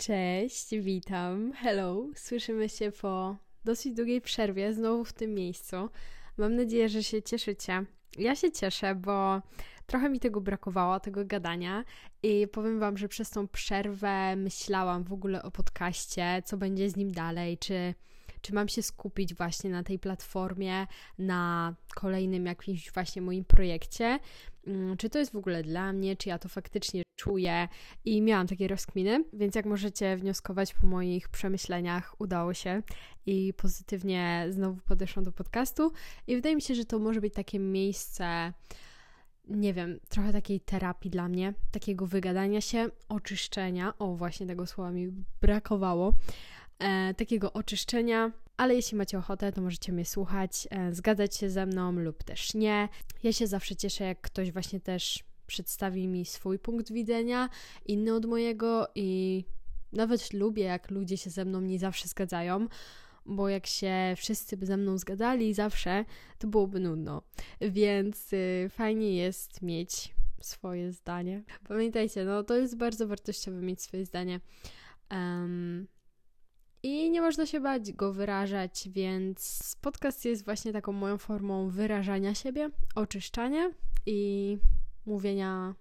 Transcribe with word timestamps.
Cześć, 0.00 0.74
witam. 0.76 1.52
Hello. 1.52 2.06
Słyszymy 2.14 2.68
się 2.68 2.92
po 2.92 3.36
dosyć 3.64 3.94
długiej 3.94 4.20
przerwie 4.20 4.74
znowu 4.74 5.04
w 5.04 5.12
tym 5.12 5.34
miejscu. 5.34 5.76
Mam 6.36 6.56
nadzieję, 6.56 6.88
że 6.88 7.02
się 7.02 7.22
cieszycie. 7.22 7.84
Ja 8.18 8.36
się 8.36 8.52
cieszę, 8.52 8.94
bo 8.94 9.42
trochę 9.86 10.08
mi 10.08 10.20
tego 10.20 10.40
brakowało, 10.40 11.00
tego 11.00 11.24
gadania 11.24 11.84
i 12.22 12.48
powiem 12.48 12.78
Wam, 12.80 12.96
że 12.96 13.08
przez 13.08 13.30
tą 13.30 13.48
przerwę 13.48 14.36
myślałam 14.36 15.04
w 15.04 15.12
ogóle 15.12 15.42
o 15.42 15.50
podcaście, 15.50 16.42
co 16.44 16.56
będzie 16.56 16.90
z 16.90 16.96
nim 16.96 17.12
dalej, 17.12 17.58
czy 17.58 17.94
czy 18.42 18.54
mam 18.54 18.68
się 18.68 18.82
skupić 18.82 19.34
właśnie 19.34 19.70
na 19.70 19.82
tej 19.82 19.98
platformie, 19.98 20.86
na 21.18 21.74
kolejnym 21.94 22.46
jakimś 22.46 22.92
właśnie 22.92 23.22
moim 23.22 23.44
projekcie, 23.44 24.18
mm, 24.66 24.96
czy 24.96 25.10
to 25.10 25.18
jest 25.18 25.32
w 25.32 25.36
ogóle 25.36 25.62
dla 25.62 25.92
mnie, 25.92 26.16
czy 26.16 26.28
ja 26.28 26.38
to 26.38 26.48
faktycznie 26.48 27.02
czuję? 27.16 27.68
I 28.04 28.22
miałam 28.22 28.46
takie 28.46 28.68
rozkminy, 28.68 29.24
więc 29.32 29.54
jak 29.54 29.66
możecie 29.66 30.16
wnioskować 30.16 30.74
po 30.74 30.86
moich 30.86 31.28
przemyśleniach, 31.28 32.20
udało 32.20 32.54
się 32.54 32.82
i 33.26 33.54
pozytywnie 33.56 34.46
znowu 34.50 34.80
podeszłam 34.80 35.24
do 35.24 35.32
podcastu. 35.32 35.92
I 36.26 36.36
wydaje 36.36 36.56
mi 36.56 36.62
się, 36.62 36.74
że 36.74 36.84
to 36.84 36.98
może 36.98 37.20
być 37.20 37.34
takie 37.34 37.58
miejsce 37.58 38.52
nie 39.50 39.74
wiem, 39.74 40.00
trochę 40.08 40.32
takiej 40.32 40.60
terapii 40.60 41.10
dla 41.10 41.28
mnie, 41.28 41.54
takiego 41.70 42.06
wygadania 42.06 42.60
się, 42.60 42.90
oczyszczenia. 43.08 43.98
O, 43.98 44.16
właśnie 44.16 44.46
tego 44.46 44.66
słowa 44.66 44.90
mi 44.90 45.12
brakowało 45.40 46.14
e, 46.80 47.14
takiego 47.14 47.52
oczyszczenia, 47.52 48.32
ale 48.56 48.74
jeśli 48.74 48.98
macie 48.98 49.18
ochotę, 49.18 49.52
to 49.52 49.60
możecie 49.62 49.92
mnie 49.92 50.04
słuchać, 50.04 50.68
e, 50.70 50.94
zgadzać 50.94 51.36
się 51.36 51.50
ze 51.50 51.66
mną 51.66 51.92
lub 51.92 52.24
też 52.24 52.54
nie. 52.54 52.88
Ja 53.22 53.32
się 53.32 53.46
zawsze 53.46 53.76
cieszę, 53.76 54.04
jak 54.04 54.20
ktoś 54.20 54.52
właśnie 54.52 54.80
też 54.80 55.24
przedstawi 55.46 56.08
mi 56.08 56.24
swój 56.24 56.58
punkt 56.58 56.92
widzenia, 56.92 57.48
inny 57.86 58.14
od 58.14 58.26
mojego 58.26 58.88
i 58.94 59.44
nawet 59.92 60.32
lubię, 60.32 60.64
jak 60.64 60.90
ludzie 60.90 61.16
się 61.16 61.30
ze 61.30 61.44
mną 61.44 61.60
nie 61.60 61.78
zawsze 61.78 62.08
zgadzają, 62.08 62.68
bo 63.26 63.48
jak 63.48 63.66
się 63.66 63.92
wszyscy 64.16 64.56
by 64.56 64.66
ze 64.66 64.76
mną 64.76 64.98
zgadzali 64.98 65.54
zawsze, 65.54 66.04
to 66.38 66.48
byłoby 66.48 66.80
nudno. 66.80 67.22
Więc 67.60 68.32
y, 68.32 68.70
fajnie 68.70 69.16
jest 69.16 69.62
mieć 69.62 70.14
swoje 70.40 70.92
zdanie. 70.92 71.42
Pamiętajcie, 71.68 72.24
no 72.24 72.42
to 72.42 72.56
jest 72.56 72.76
bardzo 72.76 73.06
wartościowe 73.06 73.60
mieć 73.60 73.82
swoje 73.82 74.06
zdanie. 74.06 74.40
Um, 75.10 75.86
i 76.82 77.10
nie 77.10 77.20
można 77.20 77.46
się 77.46 77.60
bać 77.60 77.92
go 77.92 78.12
wyrażać, 78.12 78.88
więc 78.92 79.60
podcast 79.80 80.24
jest 80.24 80.44
właśnie 80.44 80.72
taką 80.72 80.92
moją 80.92 81.18
formą 81.18 81.68
wyrażania 81.68 82.34
siebie, 82.34 82.70
oczyszczania 82.94 83.70
i 84.06 84.58
mówienia 85.06 85.74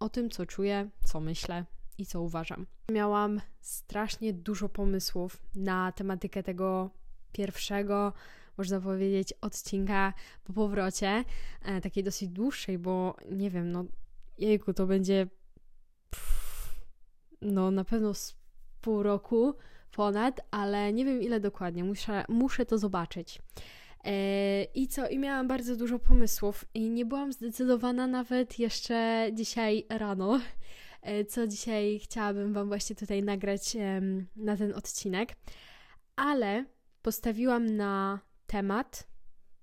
o 0.00 0.08
tym, 0.08 0.30
co 0.30 0.46
czuję, 0.46 0.90
co 1.04 1.20
myślę 1.20 1.64
i 1.98 2.06
co 2.06 2.22
uważam. 2.22 2.66
Miałam 2.92 3.40
strasznie 3.60 4.32
dużo 4.32 4.68
pomysłów 4.68 5.42
na 5.54 5.92
tematykę 5.92 6.42
tego 6.42 6.90
pierwszego, 7.32 8.12
można 8.58 8.80
powiedzieć, 8.80 9.34
odcinka 9.40 10.12
po 10.44 10.52
powrocie, 10.52 11.24
e, 11.62 11.80
takiej 11.80 12.04
dosyć 12.04 12.28
dłuższej, 12.28 12.78
bo 12.78 13.16
nie 13.30 13.50
wiem, 13.50 13.72
no 13.72 13.84
jejku, 14.38 14.74
to 14.74 14.86
będzie 14.86 15.26
pff, 16.10 16.74
no 17.42 17.70
na 17.70 17.84
pewno 17.84 18.12
pół 18.86 19.02
roku, 19.02 19.54
ponad, 19.92 20.40
ale 20.50 20.92
nie 20.92 21.04
wiem 21.04 21.22
ile 21.22 21.40
dokładnie, 21.40 21.84
muszę, 21.84 22.24
muszę 22.28 22.66
to 22.66 22.78
zobaczyć. 22.78 23.42
E, 24.04 24.64
I 24.64 24.88
co? 24.88 25.08
I 25.08 25.18
miałam 25.18 25.48
bardzo 25.48 25.76
dużo 25.76 25.98
pomysłów 25.98 26.64
i 26.74 26.90
nie 26.90 27.04
byłam 27.04 27.32
zdecydowana 27.32 28.06
nawet 28.06 28.58
jeszcze 28.58 29.28
dzisiaj 29.32 29.86
rano, 29.88 30.40
e, 31.02 31.24
co 31.24 31.46
dzisiaj 31.46 31.98
chciałabym 32.02 32.52
Wam 32.52 32.68
właśnie 32.68 32.96
tutaj 32.96 33.22
nagrać 33.22 33.76
na 34.36 34.56
ten 34.56 34.74
odcinek, 34.74 35.36
ale 36.16 36.64
postawiłam 37.02 37.76
na 37.76 38.20
temat, 38.46 39.06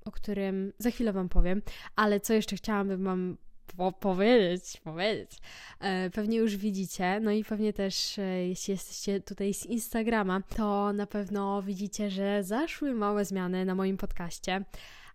o 0.05 0.11
którym 0.11 0.73
za 0.77 0.91
chwilę 0.91 1.13
Wam 1.13 1.29
powiem, 1.29 1.61
ale 1.95 2.19
co 2.19 2.34
jeszcze 2.34 2.55
chciałabym 2.55 3.03
Wam 3.03 3.38
po 3.78 3.91
powiedzieć, 3.91 4.81
powiedzieć. 4.84 5.38
E, 5.79 6.09
pewnie 6.09 6.38
już 6.38 6.57
widzicie, 6.57 7.19
no 7.19 7.31
i 7.31 7.44
pewnie 7.44 7.73
też, 7.73 8.19
e, 8.19 8.47
jeśli 8.47 8.72
jesteście 8.72 9.22
tutaj 9.22 9.53
z 9.53 9.66
Instagrama, 9.66 10.41
to 10.56 10.94
na 10.94 11.07
pewno 11.07 11.61
widzicie, 11.61 12.09
że 12.09 12.44
zaszły 12.44 12.94
małe 12.94 13.25
zmiany 13.25 13.66
na 13.66 13.75
moim 13.75 13.97
podcaście, 13.97 14.66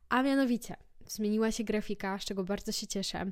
a 0.09 0.23
mianowicie 0.23 0.77
zmieniła 1.07 1.53
się 1.53 1.65
grafika, 1.65 2.19
z 2.19 2.25
czego 2.25 2.45
bardzo 2.45 2.73
się 2.73 2.87
cieszę, 2.87 3.27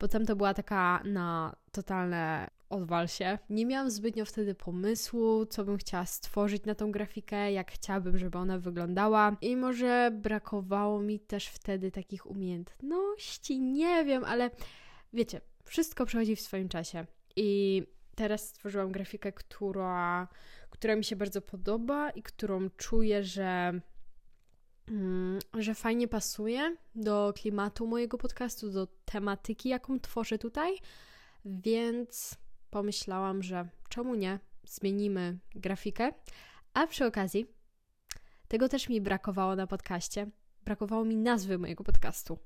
bo 0.00 0.08
tam 0.08 0.26
to 0.26 0.36
była 0.36 0.54
taka 0.54 1.02
na 1.04 1.56
totalne 1.72 2.50
odwal 2.70 3.08
się. 3.08 3.38
Nie 3.50 3.66
miałam 3.66 3.90
zbytnio 3.90 4.24
wtedy 4.24 4.54
pomysłu, 4.54 5.46
co 5.46 5.64
bym 5.64 5.78
chciała 5.78 6.06
stworzyć 6.06 6.64
na 6.64 6.74
tą 6.74 6.92
grafikę, 6.92 7.52
jak 7.52 7.72
chciałabym, 7.72 8.18
żeby 8.18 8.38
ona 8.38 8.58
wyglądała. 8.58 9.36
I 9.40 9.56
może 9.56 10.10
brakowało 10.14 11.00
mi 11.00 11.20
też 11.20 11.46
wtedy 11.46 11.90
takich 11.90 12.26
umiejętności, 12.26 13.60
nie 13.60 14.04
wiem, 14.04 14.24
ale 14.24 14.50
wiecie, 15.12 15.40
wszystko 15.64 16.06
przychodzi 16.06 16.36
w 16.36 16.40
swoim 16.40 16.68
czasie. 16.68 17.06
I 17.36 17.82
teraz 18.14 18.48
stworzyłam 18.48 18.92
grafikę, 18.92 19.32
która, 19.32 20.28
która 20.70 20.96
mi 20.96 21.04
się 21.04 21.16
bardzo 21.16 21.42
podoba 21.42 22.10
i 22.10 22.22
którą 22.22 22.70
czuję, 22.70 23.24
że 23.24 23.80
mm, 24.88 25.38
że 25.58 25.74
fajnie 25.74 26.08
pasuje 26.08 26.76
do 26.94 27.32
klimatu 27.36 27.86
mojego 27.86 28.18
podcastu, 28.18 28.70
do 28.70 28.86
tematyki, 29.04 29.68
jaką 29.68 30.00
tworzę 30.00 30.38
tutaj, 30.38 30.76
więc 31.44 32.38
pomyślałam, 32.70 33.42
że 33.42 33.68
czemu 33.88 34.14
nie, 34.14 34.38
zmienimy 34.64 35.38
grafikę. 35.54 36.12
A 36.74 36.86
przy 36.86 37.06
okazji, 37.06 37.46
tego 38.48 38.68
też 38.68 38.88
mi 38.88 39.00
brakowało 39.00 39.56
na 39.56 39.66
podcaście. 39.66 40.26
Brakowało 40.64 41.04
mi 41.04 41.16
nazwy 41.16 41.58
mojego 41.58 41.84
podcastu, 41.84 42.38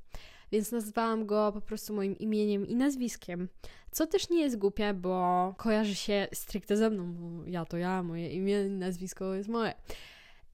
więc 0.53 0.73
nazwałam 0.73 1.27
go 1.27 1.53
po 1.53 1.61
prostu 1.61 1.95
moim 1.95 2.19
imieniem 2.19 2.67
i 2.67 2.77
nazwiskiem. 2.77 3.49
Co 3.91 4.07
też 4.07 4.31
nie 4.31 4.41
jest 4.41 4.59
głupie, 4.59 4.95
bo 4.95 5.55
kojarzy 5.59 5.95
się 5.95 6.29
stricte 6.33 6.77
ze 6.77 6.91
mną, 6.91 7.15
bo 7.15 7.45
ja 7.47 7.65
to 7.65 7.77
ja, 7.77 8.03
moje 8.03 8.31
imię 8.31 8.67
i 8.67 8.71
nazwisko 8.71 9.35
jest 9.35 9.49
moje. 9.49 9.75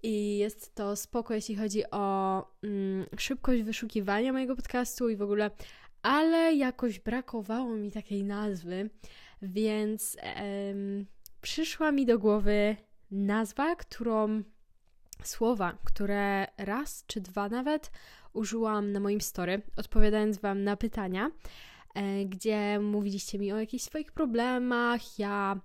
I 0.03 0.39
jest 0.39 0.75
to 0.75 0.97
spoko, 0.97 1.35
jeśli 1.35 1.57
chodzi 1.57 1.83
o 1.91 2.47
mm, 2.63 3.07
szybkość 3.19 3.63
wyszukiwania 3.63 4.33
mojego 4.33 4.57
podcastu 4.57 5.09
i 5.09 5.17
w 5.17 5.23
ogóle, 5.23 5.51
ale 6.03 6.55
jakoś 6.55 7.01
brakowało 7.01 7.77
mi 7.77 7.91
takiej 7.91 8.25
nazwy, 8.25 8.91
więc 9.43 10.17
przyszła 11.41 11.93
mi 11.93 12.07
do 12.07 12.19
głowy 12.19 12.77
nazwa, 13.11 13.77
którą 13.77 14.43
słowa, 15.23 15.79
które 15.85 16.47
raz 16.59 17.05
czy 17.07 17.21
dwa 17.21 17.49
nawet 17.49 17.91
użyłam 18.33 18.93
na 18.93 19.01
moim 19.01 19.21
story, 19.21 19.63
odpowiadając 19.77 20.39
Wam 20.39 20.65
na 20.65 20.77
pytania, 20.77 21.31
e, 21.95 22.25
gdzie 22.25 22.81
mówiliście 22.81 23.39
mi 23.39 23.53
o 23.53 23.61
jakichś 23.61 23.85
swoich 23.85 24.13
problemach, 24.13 25.19
ja 25.19 25.61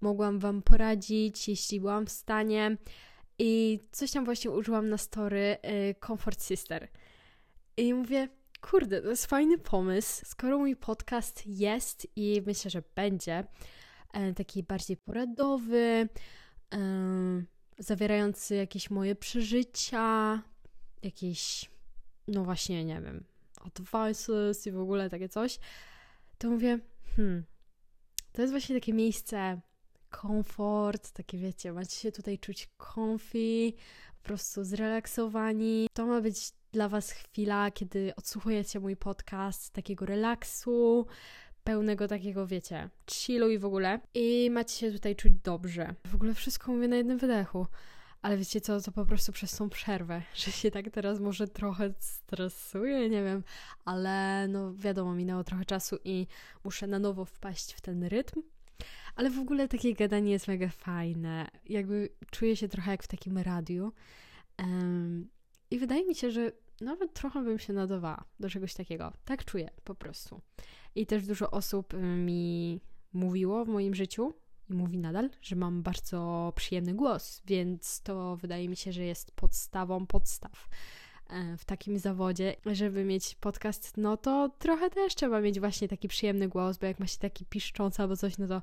mogłam 0.00 0.38
Wam 0.38 0.62
poradzić, 0.62 1.48
jeśli 1.48 1.80
byłam 1.80 2.06
w 2.06 2.10
stanie. 2.10 2.76
I 3.38 3.80
coś 3.92 4.10
tam 4.10 4.24
właśnie 4.24 4.50
użyłam 4.50 4.88
na 4.88 4.98
story 4.98 5.56
y, 5.90 5.94
Comfort 6.06 6.42
Sister. 6.42 6.88
I 7.76 7.94
mówię, 7.94 8.28
kurde, 8.70 9.02
to 9.02 9.08
jest 9.08 9.26
fajny 9.26 9.58
pomysł. 9.58 10.22
Skoro 10.26 10.58
mój 10.58 10.76
podcast 10.76 11.46
jest 11.46 12.06
i 12.16 12.42
myślę, 12.46 12.70
że 12.70 12.82
będzie 12.94 13.44
e, 14.12 14.34
taki 14.34 14.62
bardziej 14.62 14.96
poradowy, 14.96 16.08
e, 16.74 16.78
zawierający 17.78 18.54
jakieś 18.54 18.90
moje 18.90 19.14
przeżycia, 19.14 20.42
jakieś, 21.02 21.70
no 22.28 22.44
właśnie, 22.44 22.84
nie 22.84 23.00
wiem, 23.00 23.24
advices 23.60 24.66
i 24.66 24.72
w 24.72 24.80
ogóle 24.80 25.10
takie 25.10 25.28
coś, 25.28 25.58
to 26.38 26.50
mówię, 26.50 26.78
hmm, 27.16 27.44
to 28.32 28.42
jest 28.42 28.52
właśnie 28.52 28.76
takie 28.76 28.92
miejsce 28.92 29.60
komfort, 30.10 31.10
takie 31.10 31.38
wiecie, 31.38 31.72
macie 31.72 31.96
się 31.96 32.12
tutaj 32.12 32.38
czuć 32.38 32.68
comfy, 32.94 33.72
po 34.24 34.28
prostu 34.28 34.64
zrelaksowani. 34.64 35.86
To 35.92 36.06
ma 36.06 36.20
być 36.20 36.52
dla 36.72 36.88
Was 36.88 37.10
chwila, 37.10 37.70
kiedy 37.70 38.12
odsłuchujecie 38.16 38.80
mój 38.80 38.96
podcast, 38.96 39.72
takiego 39.72 40.06
relaksu, 40.06 41.06
pełnego 41.64 42.08
takiego, 42.08 42.46
wiecie, 42.46 42.90
chillu 43.10 43.50
i 43.50 43.58
w 43.58 43.64
ogóle. 43.64 44.00
I 44.14 44.50
macie 44.50 44.74
się 44.78 44.92
tutaj 44.92 45.16
czuć 45.16 45.32
dobrze. 45.44 45.94
W 46.06 46.14
ogóle 46.14 46.34
wszystko 46.34 46.72
mówię 46.72 46.88
na 46.88 46.96
jednym 46.96 47.18
wydechu. 47.18 47.66
Ale 48.22 48.36
wiecie 48.36 48.60
co, 48.60 48.80
to 48.80 48.92
po 48.92 49.06
prostu 49.06 49.32
przez 49.32 49.56
tą 49.56 49.70
przerwę, 49.70 50.22
że 50.34 50.52
się 50.52 50.70
tak 50.70 50.90
teraz 50.90 51.20
może 51.20 51.48
trochę 51.48 51.94
stresuję, 51.98 53.08
nie 53.10 53.24
wiem, 53.24 53.42
ale 53.84 54.48
no 54.48 54.74
wiadomo, 54.74 55.14
minęło 55.14 55.44
trochę 55.44 55.64
czasu 55.64 55.98
i 56.04 56.26
muszę 56.64 56.86
na 56.86 56.98
nowo 56.98 57.24
wpaść 57.24 57.72
w 57.72 57.80
ten 57.80 58.04
rytm. 58.04 58.42
Ale 59.16 59.30
w 59.30 59.38
ogóle 59.38 59.68
takie 59.68 59.94
gadanie 59.94 60.32
jest 60.32 60.48
mega 60.48 60.68
fajne. 60.68 61.48
Jakby 61.68 62.08
czuję 62.30 62.56
się 62.56 62.68
trochę 62.68 62.90
jak 62.90 63.02
w 63.02 63.08
takim 63.08 63.38
radiu. 63.38 63.92
Um, 64.58 65.28
I 65.70 65.78
wydaje 65.78 66.06
mi 66.06 66.14
się, 66.14 66.30
że 66.30 66.52
nawet 66.80 67.12
trochę 67.12 67.42
bym 67.42 67.58
się 67.58 67.72
nadawała 67.72 68.24
do 68.40 68.50
czegoś 68.50 68.74
takiego. 68.74 69.12
Tak 69.24 69.44
czuję 69.44 69.70
po 69.84 69.94
prostu. 69.94 70.40
I 70.94 71.06
też 71.06 71.26
dużo 71.26 71.50
osób 71.50 71.94
mi 72.16 72.80
mówiło 73.12 73.64
w 73.64 73.68
moim 73.68 73.94
życiu 73.94 74.34
i 74.70 74.74
mówi 74.74 74.98
nadal, 74.98 75.30
że 75.42 75.56
mam 75.56 75.82
bardzo 75.82 76.52
przyjemny 76.56 76.94
głos, 76.94 77.42
więc 77.46 78.00
to 78.00 78.36
wydaje 78.36 78.68
mi 78.68 78.76
się, 78.76 78.92
że 78.92 79.04
jest 79.04 79.32
podstawą 79.32 80.06
podstaw 80.06 80.68
e, 81.28 81.56
w 81.56 81.64
takim 81.64 81.98
zawodzie, 81.98 82.56
żeby 82.66 83.04
mieć 83.04 83.34
podcast, 83.34 83.96
no 83.96 84.16
to 84.16 84.48
trochę 84.58 84.90
też 84.90 85.14
trzeba 85.14 85.40
mieć 85.40 85.60
właśnie 85.60 85.88
taki 85.88 86.08
przyjemny 86.08 86.48
głos, 86.48 86.78
bo 86.78 86.86
jak 86.86 86.98
ma 86.98 87.06
się 87.06 87.18
taki 87.18 87.44
piszczący 87.44 88.02
albo 88.02 88.16
coś, 88.16 88.38
no 88.38 88.46
to, 88.46 88.62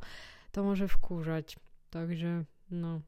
to 0.51 0.63
może 0.63 0.88
wkurzać. 0.88 1.59
Także, 1.89 2.45
no, 2.71 3.01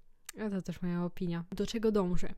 to 0.52 0.62
też 0.62 0.82
moja 0.82 1.04
opinia. 1.04 1.44
Do 1.52 1.68
czego 1.68 1.92
dążę? 1.92 2.34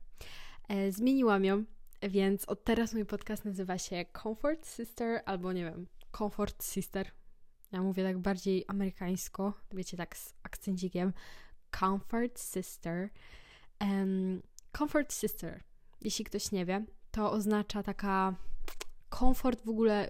E, 0.68 0.92
zmieniłam 0.92 1.46
ją, 1.46 1.63
więc 2.02 2.46
od 2.46 2.63
teraz 2.63 2.94
mój 2.94 3.06
podcast 3.06 3.46
nazywa 3.46 3.78
się 3.78 4.06
Comfort 4.24 4.68
Sister 4.68 5.22
albo 5.25 5.54
nie 5.54 5.63
wiem, 5.63 5.88
Comfort 6.18 6.63
Sister. 6.63 7.12
Ja 7.72 7.81
mówię 7.81 8.04
tak 8.04 8.18
bardziej 8.18 8.66
amerykańsko, 8.68 9.54
wiecie, 9.74 9.98
tak 9.98 10.18
z 10.18 10.34
akcencikiem. 10.44 11.13
Comfort 11.80 12.40
Sister. 12.40 13.10
Um, 13.81 14.42
comfort 14.78 15.13
Sister, 15.13 15.63
jeśli 16.02 16.25
ktoś 16.25 16.52
nie 16.52 16.66
wie, 16.66 16.86
to 17.12 17.31
oznacza 17.31 17.84
taka 17.84 18.36
komfort 19.20 19.66
w 19.66 19.70
ogóle, 19.70 20.10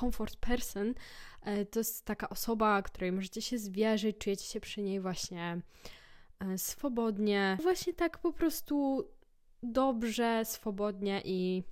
comfort 0.00 0.36
person, 0.36 0.94
e, 1.42 1.64
to 1.64 1.80
jest 1.80 2.04
taka 2.04 2.28
osoba, 2.28 2.82
której 2.82 3.12
możecie 3.12 3.42
się 3.42 3.58
zwierzyć, 3.58 4.18
czujecie 4.18 4.44
się 4.44 4.60
przy 4.60 4.82
niej 4.82 5.00
właśnie 5.00 5.60
e, 6.40 6.58
swobodnie, 6.58 7.58
właśnie 7.62 7.94
tak 7.94 8.18
po 8.18 8.32
prostu 8.32 9.04
dobrze, 9.62 10.44
swobodnie 10.44 11.22
i 11.24 11.62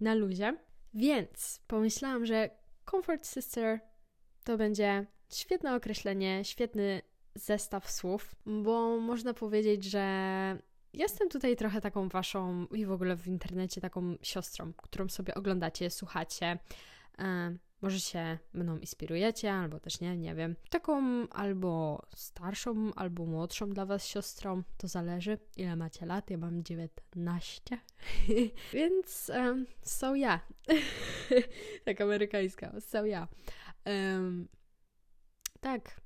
na 0.00 0.14
luzie. 0.14 0.56
Więc 0.94 1.60
pomyślałam, 1.66 2.26
że 2.26 2.50
Comfort 2.90 3.26
Sister 3.26 3.80
to 4.44 4.58
będzie 4.58 5.06
świetne 5.32 5.74
określenie, 5.74 6.44
świetny 6.44 7.02
zestaw 7.34 7.90
słów, 7.90 8.34
bo 8.46 9.00
można 9.00 9.34
powiedzieć, 9.34 9.84
że 9.84 10.02
jestem 10.92 11.28
tutaj 11.28 11.56
trochę 11.56 11.80
taką 11.80 12.08
waszą 12.08 12.66
i 12.66 12.86
w 12.86 12.92
ogóle 12.92 13.16
w 13.16 13.26
internecie 13.26 13.80
taką 13.80 14.16
siostrą, 14.22 14.72
którą 14.76 15.08
sobie 15.08 15.34
oglądacie, 15.34 15.90
słuchacie. 15.90 16.58
E, 17.18 17.56
może 17.82 18.00
się 18.00 18.38
mną 18.52 18.78
inspirujecie, 18.78 19.52
albo 19.52 19.80
też 19.80 20.00
nie, 20.00 20.16
nie 20.16 20.34
wiem. 20.34 20.56
Taką 20.70 21.28
albo 21.28 22.02
starszą, 22.14 22.94
albo 22.94 23.26
młodszą 23.26 23.70
dla 23.70 23.86
was 23.86 24.06
siostrą, 24.06 24.62
to 24.76 24.88
zależy 24.88 25.38
ile 25.56 25.76
macie 25.76 26.06
lat. 26.06 26.30
Ja 26.30 26.38
mam 26.38 26.62
19, 26.64 27.78
więc 28.72 29.30
um, 29.34 29.66
so 29.82 30.14
ja. 30.14 30.40
Tak 31.84 32.00
amerykańska, 32.00 32.80
so 32.80 33.06
ja. 33.06 33.28
Um, 33.86 34.48
tak, 35.60 35.99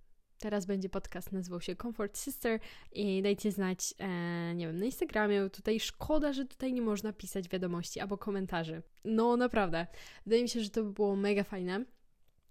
Teraz 0.44 0.66
będzie 0.66 0.88
podcast, 0.88 1.32
nazywał 1.32 1.60
się 1.60 1.76
Comfort 1.76 2.18
Sister 2.18 2.60
i 2.92 3.22
dajcie 3.22 3.52
znać, 3.52 3.94
e, 3.98 4.54
nie 4.54 4.66
wiem, 4.66 4.78
na 4.78 4.84
Instagramie. 4.84 5.50
Tutaj 5.50 5.80
szkoda, 5.80 6.32
że 6.32 6.44
tutaj 6.44 6.72
nie 6.72 6.82
można 6.82 7.12
pisać 7.12 7.48
wiadomości 7.48 8.00
albo 8.00 8.18
komentarzy. 8.18 8.82
No 9.04 9.36
naprawdę. 9.36 9.86
Wydaje 10.26 10.42
mi 10.42 10.48
się, 10.48 10.60
że 10.60 10.70
to 10.70 10.84
by 10.84 10.92
było 10.92 11.16
mega 11.16 11.44
fajne 11.44 11.84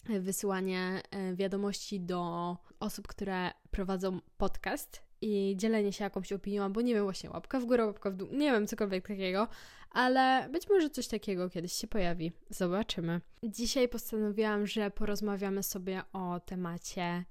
e, 0.09 0.19
wysyłanie 0.19 1.01
e, 1.11 1.35
wiadomości 1.35 1.99
do 1.99 2.57
osób, 2.79 3.07
które 3.07 3.51
prowadzą 3.71 4.19
podcast 4.37 5.01
i 5.21 5.55
dzielenie 5.57 5.93
się 5.93 6.03
jakąś 6.03 6.33
opinią, 6.33 6.63
albo 6.63 6.81
nie 6.81 6.93
wiem, 6.93 7.03
właśnie 7.03 7.29
łapka 7.29 7.59
w 7.59 7.65
górę, 7.65 7.85
łapka 7.85 8.11
w 8.11 8.15
dół, 8.15 8.27
nie 8.31 8.51
wiem, 8.51 8.67
cokolwiek 8.67 9.07
takiego, 9.07 9.47
ale 9.91 10.49
być 10.49 10.69
może 10.69 10.89
coś 10.89 11.07
takiego 11.07 11.49
kiedyś 11.49 11.73
się 11.73 11.87
pojawi. 11.87 12.31
Zobaczymy. 12.49 13.21
Dzisiaj 13.43 13.89
postanowiłam, 13.89 14.67
że 14.67 14.91
porozmawiamy 14.91 15.63
sobie 15.63 16.01
o 16.13 16.39
temacie 16.39 17.25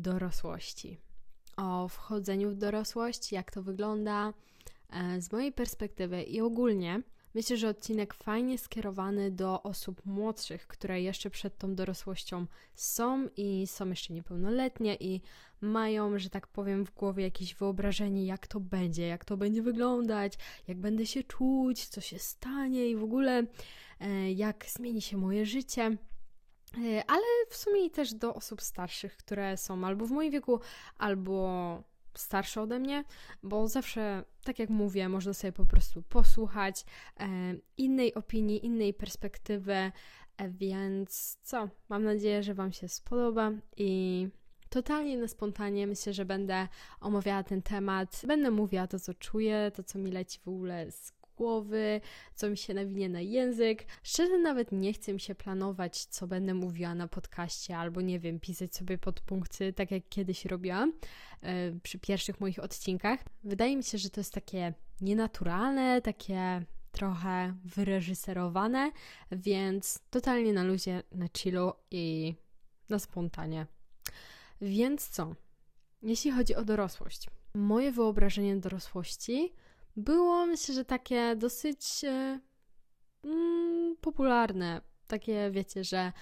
dorosłości. 0.00 0.98
O 1.56 1.88
wchodzeniu 1.88 2.50
w 2.50 2.56
dorosłość, 2.56 3.32
jak 3.32 3.50
to 3.50 3.62
wygląda 3.62 4.32
e, 4.90 5.20
z 5.20 5.32
mojej 5.32 5.52
perspektywy 5.52 6.22
i 6.22 6.40
ogólnie. 6.40 7.02
Myślę, 7.34 7.56
że 7.56 7.68
odcinek 7.68 8.14
fajnie 8.14 8.58
skierowany 8.58 9.30
do 9.30 9.62
osób 9.62 10.06
młodszych, 10.06 10.66
które 10.66 11.02
jeszcze 11.02 11.30
przed 11.30 11.58
tą 11.58 11.74
dorosłością 11.74 12.46
są 12.74 13.28
i 13.36 13.66
są 13.66 13.88
jeszcze 13.88 14.14
niepełnoletnie 14.14 14.96
i 15.00 15.20
mają, 15.60 16.18
że 16.18 16.30
tak 16.30 16.46
powiem, 16.46 16.86
w 16.86 16.94
głowie 16.94 17.24
jakieś 17.24 17.54
wyobrażenie, 17.54 18.26
jak 18.26 18.46
to 18.46 18.60
będzie, 18.60 19.06
jak 19.06 19.24
to 19.24 19.36
będzie 19.36 19.62
wyglądać, 19.62 20.32
jak 20.68 20.78
będę 20.78 21.06
się 21.06 21.22
czuć, 21.22 21.86
co 21.86 22.00
się 22.00 22.18
stanie 22.18 22.88
i 22.88 22.96
w 22.96 23.04
ogóle 23.04 23.46
e, 24.00 24.32
jak 24.32 24.66
zmieni 24.68 25.02
się 25.02 25.16
moje 25.16 25.46
życie. 25.46 25.96
E, 26.78 27.04
ale 27.10 27.22
w 27.48 27.56
sumie 27.56 27.90
też 27.90 28.14
do 28.14 28.34
osób 28.34 28.62
starszych, 28.62 29.16
które 29.16 29.56
są 29.56 29.84
albo 29.84 30.06
w 30.06 30.10
moim 30.10 30.32
wieku, 30.32 30.60
albo 30.98 31.82
starsze 32.14 32.62
ode 32.62 32.78
mnie, 32.78 33.04
bo 33.42 33.68
zawsze, 33.68 34.24
tak 34.44 34.58
jak 34.58 34.70
mówię, 34.70 35.08
można 35.08 35.34
sobie 35.34 35.52
po 35.52 35.66
prostu 35.66 36.02
posłuchać 36.02 36.84
e, 37.20 37.26
innej 37.76 38.14
opinii, 38.14 38.66
innej 38.66 38.94
perspektywy, 38.94 39.74
e, 39.74 39.92
więc 40.48 41.38
co? 41.42 41.68
Mam 41.88 42.04
nadzieję, 42.04 42.42
że 42.42 42.54
Wam 42.54 42.72
się 42.72 42.88
spodoba 42.88 43.50
i 43.76 44.28
totalnie 44.68 45.18
na 45.18 45.28
spontanie 45.28 45.86
myślę, 45.86 46.12
że 46.12 46.24
będę 46.24 46.68
omawiała 47.00 47.42
ten 47.42 47.62
temat, 47.62 48.22
będę 48.26 48.50
mówiła 48.50 48.86
to, 48.86 49.00
co 49.00 49.14
czuję, 49.14 49.72
to, 49.74 49.82
co 49.82 49.98
mi 49.98 50.10
leci 50.10 50.40
w 50.40 50.48
ogóle 50.48 50.90
z 50.90 51.19
głowy, 51.40 52.00
co 52.34 52.50
mi 52.50 52.56
się 52.56 52.74
nawinie 52.74 53.08
na 53.08 53.20
język. 53.20 53.86
Szczerze 54.02 54.38
nawet 54.38 54.72
nie 54.72 54.92
chcę 54.92 55.12
mi 55.12 55.20
się 55.20 55.34
planować, 55.34 56.04
co 56.04 56.26
będę 56.26 56.54
mówiła 56.54 56.94
na 56.94 57.08
podcaście, 57.08 57.76
albo 57.76 58.00
nie 58.00 58.20
wiem, 58.20 58.40
pisać 58.40 58.76
sobie 58.76 58.98
podpunkty, 58.98 59.72
tak 59.72 59.90
jak 59.90 60.08
kiedyś 60.08 60.44
robiłam 60.44 60.92
yy, 61.42 61.48
przy 61.82 61.98
pierwszych 61.98 62.40
moich 62.40 62.58
odcinkach. 62.58 63.20
Wydaje 63.44 63.76
mi 63.76 63.82
się, 63.82 63.98
że 63.98 64.10
to 64.10 64.20
jest 64.20 64.34
takie 64.34 64.74
nienaturalne, 65.00 66.02
takie 66.02 66.62
trochę 66.92 67.54
wyreżyserowane, 67.64 68.90
więc 69.32 70.00
totalnie 70.10 70.52
na 70.52 70.64
luzie, 70.64 71.02
na 71.12 71.26
chillu 71.38 71.72
i 71.90 72.34
na 72.88 72.98
spontanie. 72.98 73.66
Więc 74.60 75.08
co? 75.08 75.34
Jeśli 76.02 76.30
chodzi 76.30 76.54
o 76.54 76.64
dorosłość, 76.64 77.26
moje 77.54 77.92
wyobrażenie 77.92 78.56
dorosłości 78.56 79.52
było 80.00 80.46
myślę, 80.46 80.74
że 80.74 80.84
takie 80.84 81.36
dosyć 81.36 82.04
e, 82.04 82.40
mm, 83.24 83.96
popularne. 84.00 84.80
Takie 85.06 85.50
wiecie, 85.50 85.84
że 85.84 86.12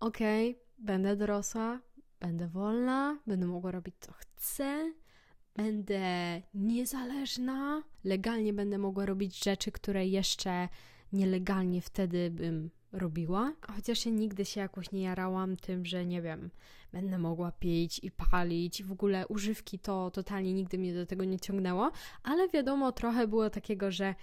okej, 0.00 0.50
okay, 0.50 0.62
będę 0.78 1.16
dorosła, 1.16 1.80
będę 2.20 2.48
wolna, 2.48 3.18
będę 3.26 3.46
mogła 3.46 3.70
robić 3.70 3.94
co 4.00 4.12
chcę, 4.12 4.92
będę 5.56 6.02
niezależna, 6.54 7.82
legalnie 8.04 8.52
będę 8.52 8.78
mogła 8.78 9.06
robić 9.06 9.44
rzeczy, 9.44 9.72
które 9.72 10.06
jeszcze 10.06 10.68
nielegalnie 11.12 11.80
wtedy 11.80 12.30
bym 12.30 12.70
robiła. 12.92 13.52
Chociaż 13.76 14.06
ja 14.06 14.12
nigdy 14.12 14.44
się 14.44 14.60
jakoś 14.60 14.92
nie 14.92 15.02
jarałam 15.02 15.56
tym, 15.56 15.86
że 15.86 16.06
nie 16.06 16.22
wiem, 16.22 16.50
będę 16.96 17.18
mogła 17.18 17.52
pić 17.52 18.00
i 18.02 18.10
palić. 18.10 18.82
W 18.82 18.92
ogóle 18.92 19.26
używki 19.26 19.78
to 19.78 20.10
totalnie 20.10 20.52
nigdy 20.52 20.78
mnie 20.78 20.94
do 20.94 21.06
tego 21.06 21.24
nie 21.24 21.40
ciągnęło, 21.40 21.92
ale 22.22 22.48
wiadomo, 22.48 22.92
trochę 22.92 23.28
było 23.28 23.50
takiego, 23.50 23.90
że 23.90 24.14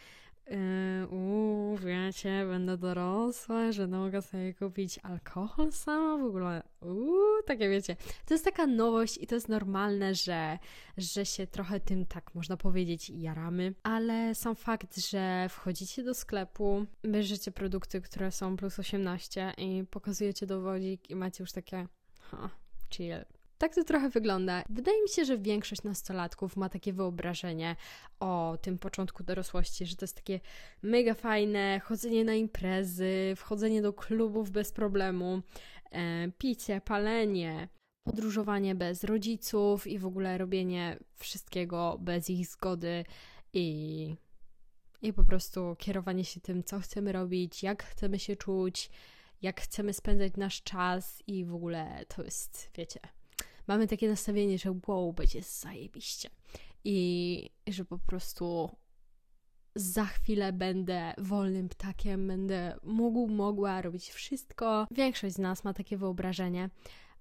Yy, 0.48 1.08
uuu, 1.08 1.78
wiecie, 1.78 2.46
będę 2.48 2.78
dorosła, 2.78 3.72
że 3.72 3.88
mogę 3.88 4.22
sobie 4.22 4.54
kupić 4.54 5.00
alkohol 5.04 5.72
sama, 5.72 6.18
w 6.18 6.26
ogóle, 6.26 6.64
uuu, 6.82 7.44
takie 7.46 7.70
wiecie. 7.70 7.96
To 8.26 8.34
jest 8.34 8.46
taka 8.46 8.68
nowość 8.68 9.18
i 9.18 9.28
to 9.28 9.36
jest 9.36 9.50
normalne, 9.50 10.16
że, 10.16 10.60
że 10.98 11.26
się 11.26 11.48
trochę 11.48 11.80
tym, 11.80 12.06
tak 12.06 12.36
można 12.36 12.58
powiedzieć, 12.58 13.10
jaramy, 13.10 13.74
ale 13.84 14.36
sam 14.36 14.56
fakt, 14.56 14.98
że 15.10 15.48
wchodzicie 15.50 16.04
do 16.04 16.14
sklepu, 16.14 16.86
bierzecie 17.06 17.52
produkty, 17.52 18.02
które 18.02 18.32
są 18.32 18.58
plus 18.58 18.80
18 18.80 19.54
i 19.58 19.84
pokazujecie 19.90 20.48
dowodzik 20.48 21.10
i 21.10 21.16
macie 21.16 21.44
już 21.44 21.52
takie, 21.52 21.88
chill, 22.94 23.26
tak 23.58 23.76
to 23.76 23.84
trochę 23.84 24.10
wygląda. 24.10 24.64
Wydaje 24.70 25.02
mi 25.02 25.10
się, 25.10 25.26
że 25.26 25.38
większość 25.38 25.84
nastolatków 25.84 26.58
ma 26.58 26.70
takie 26.70 26.94
wyobrażenie 26.94 27.76
o 28.20 28.58
tym 28.62 28.78
początku 28.78 29.24
dorosłości, 29.24 29.86
że 29.86 29.96
to 29.96 30.04
jest 30.04 30.16
takie 30.16 30.40
mega 30.82 31.14
fajne 31.14 31.82
chodzenie 31.84 32.24
na 32.24 32.34
imprezy, 32.34 33.34
wchodzenie 33.36 33.82
do 33.82 33.94
klubów 33.94 34.52
bez 34.52 34.72
problemu, 34.72 35.42
e, 35.92 36.32
picie, 36.38 36.82
palenie, 36.82 37.68
podróżowanie 38.04 38.76
bez 38.76 39.04
rodziców 39.04 39.88
i 39.88 40.00
w 40.00 40.06
ogóle 40.06 40.38
robienie 40.38 41.00
wszystkiego 41.16 41.98
bez 42.02 42.30
ich 42.30 42.48
zgody 42.48 43.06
i, 43.54 44.16
i 45.02 45.14
po 45.14 45.24
prostu 45.24 45.76
kierowanie 45.80 46.26
się 46.26 46.42
tym, 46.42 46.64
co 46.64 46.80
chcemy 46.80 47.12
robić, 47.12 47.64
jak 47.64 47.84
chcemy 47.84 48.20
się 48.20 48.36
czuć, 48.36 48.90
jak 49.44 49.62
chcemy 49.62 49.94
spędzać 49.94 50.34
nasz 50.38 50.64
czas 50.64 51.24
i 51.28 51.46
w 51.46 51.56
ogóle 51.56 52.06
to 52.08 52.24
jest, 52.24 52.70
wiecie, 52.76 53.00
mamy 53.68 53.88
takie 53.88 54.10
nastawienie, 54.10 54.58
że 54.58 54.80
wow, 54.88 55.14
będzie 55.14 55.42
zajebiście. 55.42 56.30
I 56.84 57.50
że 57.68 57.86
po 57.86 57.98
prostu 57.98 58.76
za 59.76 60.06
chwilę 60.06 60.54
będę 60.54 61.14
wolnym 61.18 61.70
ptakiem, 61.70 62.28
będę 62.28 62.78
mógł, 62.84 63.28
mogła 63.28 63.82
robić 63.82 64.10
wszystko. 64.10 64.88
Większość 64.92 65.36
z 65.36 65.40
nas 65.40 65.64
ma 65.64 65.74
takie 65.74 65.98
wyobrażenie. 65.98 66.70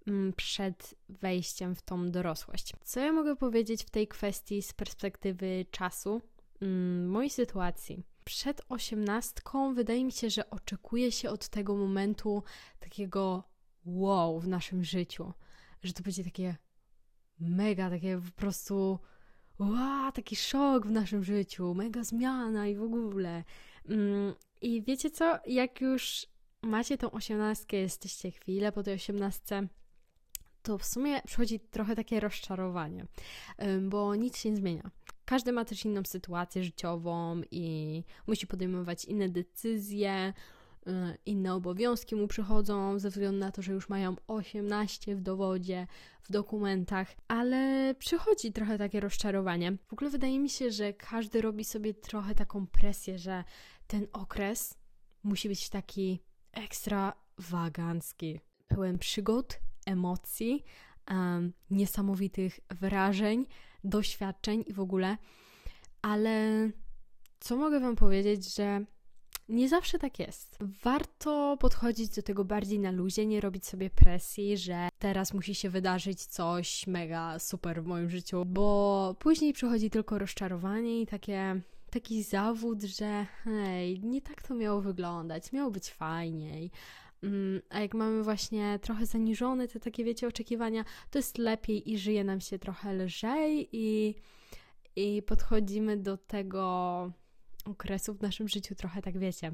mm, 0.07 0.33
przed 0.33 0.95
wejściem 1.09 1.75
w 1.75 1.83
tą 1.83 2.11
dorosłość. 2.11 2.73
Co 2.85 3.01
ja 3.01 3.13
mogę 3.13 3.37
powiedzieć 3.37 3.85
w 3.85 3.91
tej 3.91 4.09
kwestii 4.09 4.63
z 4.63 4.73
perspektywy 4.73 5.67
czasu, 5.71 6.21
mm, 6.61 7.09
mojej 7.09 7.31
sytuacji? 7.31 8.03
Przed 8.25 8.63
osiemnastką 8.69 9.75
wydaje 9.75 10.05
mi 10.05 10.13
się, 10.13 10.31
że 10.31 10.51
oczekuje 10.51 11.13
się 11.13 11.31
od 11.31 11.49
tego 11.49 11.77
momentu 11.77 12.43
takiego 12.81 13.45
wow 13.85 14.41
w 14.41 14.49
naszym 14.49 14.85
życiu, 14.85 15.33
że 15.83 15.93
to 15.93 16.03
będzie 16.03 16.25
takie 16.25 16.57
mega, 17.39 17.91
takie 17.91 18.21
po 18.21 18.41
prostu 18.41 18.99
wow, 19.59 20.13
taki 20.13 20.37
szok 20.37 20.87
w 20.87 20.91
naszym 20.91 21.25
życiu, 21.25 21.75
mega 21.75 22.05
zmiana 22.05 22.67
i 22.67 22.77
w 22.77 22.83
ogóle. 22.83 23.45
Mm, 23.89 24.35
I 24.61 24.83
wiecie 24.83 25.11
co, 25.11 25.39
jak 25.47 25.81
już 25.81 26.27
macie 26.63 26.99
tą 26.99 27.11
osiemnastkę, 27.11 27.77
jesteście 27.77 28.31
chwilę 28.31 28.73
po 28.73 28.83
tej 28.83 28.95
osiemnastce, 28.95 29.69
to 30.63 30.79
w 30.79 30.85
sumie 30.85 31.23
przychodzi 31.27 31.61
trochę 31.61 31.97
takie 31.97 32.21
rozczarowanie, 32.21 33.07
bo 33.83 34.15
nic 34.15 34.39
się 34.39 34.51
nie 34.51 34.57
zmienia. 34.57 34.91
Każdy 35.25 35.53
ma 35.53 35.65
też 35.65 35.85
inną 35.85 36.03
sytuację 36.05 36.65
życiową 36.65 37.41
i 37.51 38.05
musi 38.27 38.47
podejmować 38.47 39.05
inne 39.05 39.29
decyzje, 39.29 40.33
y, 40.87 40.93
inne 41.27 41.55
obowiązki 41.55 42.15
mu 42.17 42.29
przychodzą 42.29 42.99
ze 42.99 43.11
względu 43.11 43.39
na 43.39 43.53
to, 43.53 43.63
że 43.63 43.73
już 43.73 43.89
mają 43.89 44.17
18 44.27 45.17
w 45.17 45.21
dowodzie, 45.21 45.87
w 46.23 46.33
dokumentach, 46.33 47.15
ale 47.29 47.95
przychodzi 47.99 48.53
trochę 48.53 48.79
takie 48.79 49.01
rozczarowanie. 49.01 49.73
W 49.87 49.93
ogóle 49.93 50.11
wydaje 50.11 50.41
mi 50.41 50.51
się, 50.51 50.71
że 50.71 50.93
każdy 50.93 51.41
robi 51.41 51.65
sobie 51.65 51.95
trochę 51.95 52.35
taką 52.35 52.67
presję, 52.67 53.19
że 53.19 53.45
ten 53.87 54.07
okres 54.13 54.79
musi 55.23 55.49
być 55.49 55.69
taki 55.69 56.23
ekstrawagancki, 56.53 58.41
pełen 58.69 58.99
przygód, 58.99 59.61
emocji, 59.87 60.65
um, 61.11 61.53
niesamowitych 61.71 62.61
wrażeń, 62.71 63.47
doświadczeń 63.85 64.65
i 64.67 64.73
w 64.73 64.81
ogóle. 64.81 65.17
Ale 66.03 66.69
co 67.41 67.57
mogę 67.57 67.81
Wam 67.81 67.97
powiedzieć, 67.97 68.55
że 68.55 68.85
nie 69.49 69.69
zawsze 69.69 69.99
tak 69.99 70.19
jest. 70.19 70.59
Warto 70.85 71.57
podchodzić 71.61 72.09
do 72.09 72.23
tego 72.23 72.45
bardziej 72.45 72.79
na 72.79 72.91
luzie, 72.91 73.27
nie 73.27 73.41
robić 73.41 73.67
sobie 73.67 73.91
presji, 73.91 74.59
że 74.59 74.89
teraz 74.99 75.35
musi 75.35 75.55
się 75.55 75.71
wydarzyć 75.71 76.25
coś 76.25 76.87
mega 76.87 77.39
super 77.39 77.83
w 77.83 77.87
moim 77.87 78.11
życiu, 78.11 78.45
bo 78.45 79.17
później 79.19 79.53
przychodzi 79.53 79.91
tylko 79.91 80.19
rozczarowanie 80.19 81.01
i 81.01 81.07
takie 81.07 81.61
taki 81.91 82.23
zawód, 82.23 82.83
że 82.83 83.27
hej, 83.45 84.01
nie 84.01 84.23
tak 84.23 84.43
to 84.43 84.55
miało 84.55 84.81
wyglądać, 84.81 85.53
miało 85.53 85.71
być 85.71 85.91
fajniej. 85.91 86.71
Mm, 87.23 87.63
a 87.71 87.81
jak 87.81 87.95
mamy 87.95 88.23
właśnie 88.23 88.79
trochę 88.83 89.07
zaniżone 89.07 89.69
te 89.69 89.81
takie, 89.81 90.05
wiecie, 90.05 90.29
oczekiwania, 90.29 90.85
to 91.11 91.19
jest 91.19 91.39
lepiej 91.39 91.93
i 91.93 91.99
żyje 91.99 92.25
nam 92.25 92.41
się 92.41 92.59
trochę 92.59 92.93
lżej 92.93 93.69
i, 93.73 94.15
i 94.97 95.23
podchodzimy 95.23 95.97
do 95.97 96.17
tego 96.17 97.13
okresu 97.65 98.15
w 98.15 98.23
naszym 98.23 98.49
życiu 98.49 98.75
trochę 98.75 99.03
tak, 99.03 99.19
wiecie, 99.19 99.53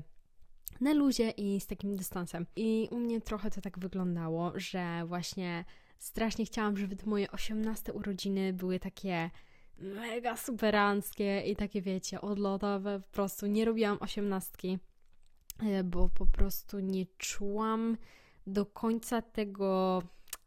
na 0.80 0.92
luzie 0.92 1.30
i 1.30 1.60
z 1.60 1.66
takim 1.66 1.96
dystansem. 1.96 2.46
I 2.56 2.88
u 2.90 2.98
mnie 2.98 3.20
trochę 3.20 3.50
to 3.50 3.60
tak 3.60 3.78
wyglądało, 3.78 4.52
że 4.56 5.02
właśnie 5.06 5.64
strasznie 5.98 6.44
chciałam, 6.44 6.76
żeby 6.76 6.96
te 6.96 7.06
moje 7.06 7.30
18 7.30 7.92
urodziny 7.92 8.52
były 8.52 8.80
takie 8.80 9.30
mega 9.78 10.36
superanckie 10.36 11.40
i 11.40 11.56
takie, 11.56 11.82
wiecie, 11.82 12.20
odlotowe. 12.20 13.00
Po 13.00 13.12
prostu 13.12 13.46
nie 13.46 13.64
robiłam 13.64 13.98
osiemnastki 14.00 14.78
bo 15.84 16.08
po 16.08 16.26
prostu 16.26 16.80
nie 16.80 17.06
czułam 17.18 17.96
do 18.46 18.66
końca 18.66 19.22
tego, 19.22 20.02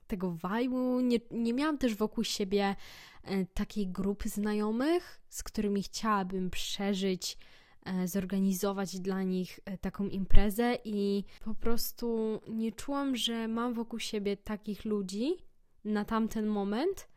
tego 0.07 0.31
vibe'u. 0.31 1.03
Nie, 1.03 1.19
nie 1.31 1.53
miałam 1.53 1.77
też 1.77 1.95
wokół 1.95 2.23
siebie 2.23 2.75
e, 3.23 3.45
takiej 3.45 3.87
grupy 3.87 4.29
znajomych, 4.29 5.21
z 5.29 5.43
którymi 5.43 5.83
chciałabym 5.83 6.49
przeżyć, 6.49 7.37
e, 7.85 8.07
zorganizować 8.07 8.99
dla 8.99 9.23
nich 9.23 9.59
taką 9.81 10.07
imprezę 10.07 10.77
i 10.83 11.23
po 11.43 11.55
prostu 11.55 12.39
nie 12.47 12.71
czułam, 12.71 13.15
że 13.15 13.47
mam 13.47 13.73
wokół 13.73 13.99
siebie 13.99 14.37
takich 14.37 14.85
ludzi 14.85 15.37
na 15.85 16.05
tamten 16.05 16.47
moment, 16.47 17.07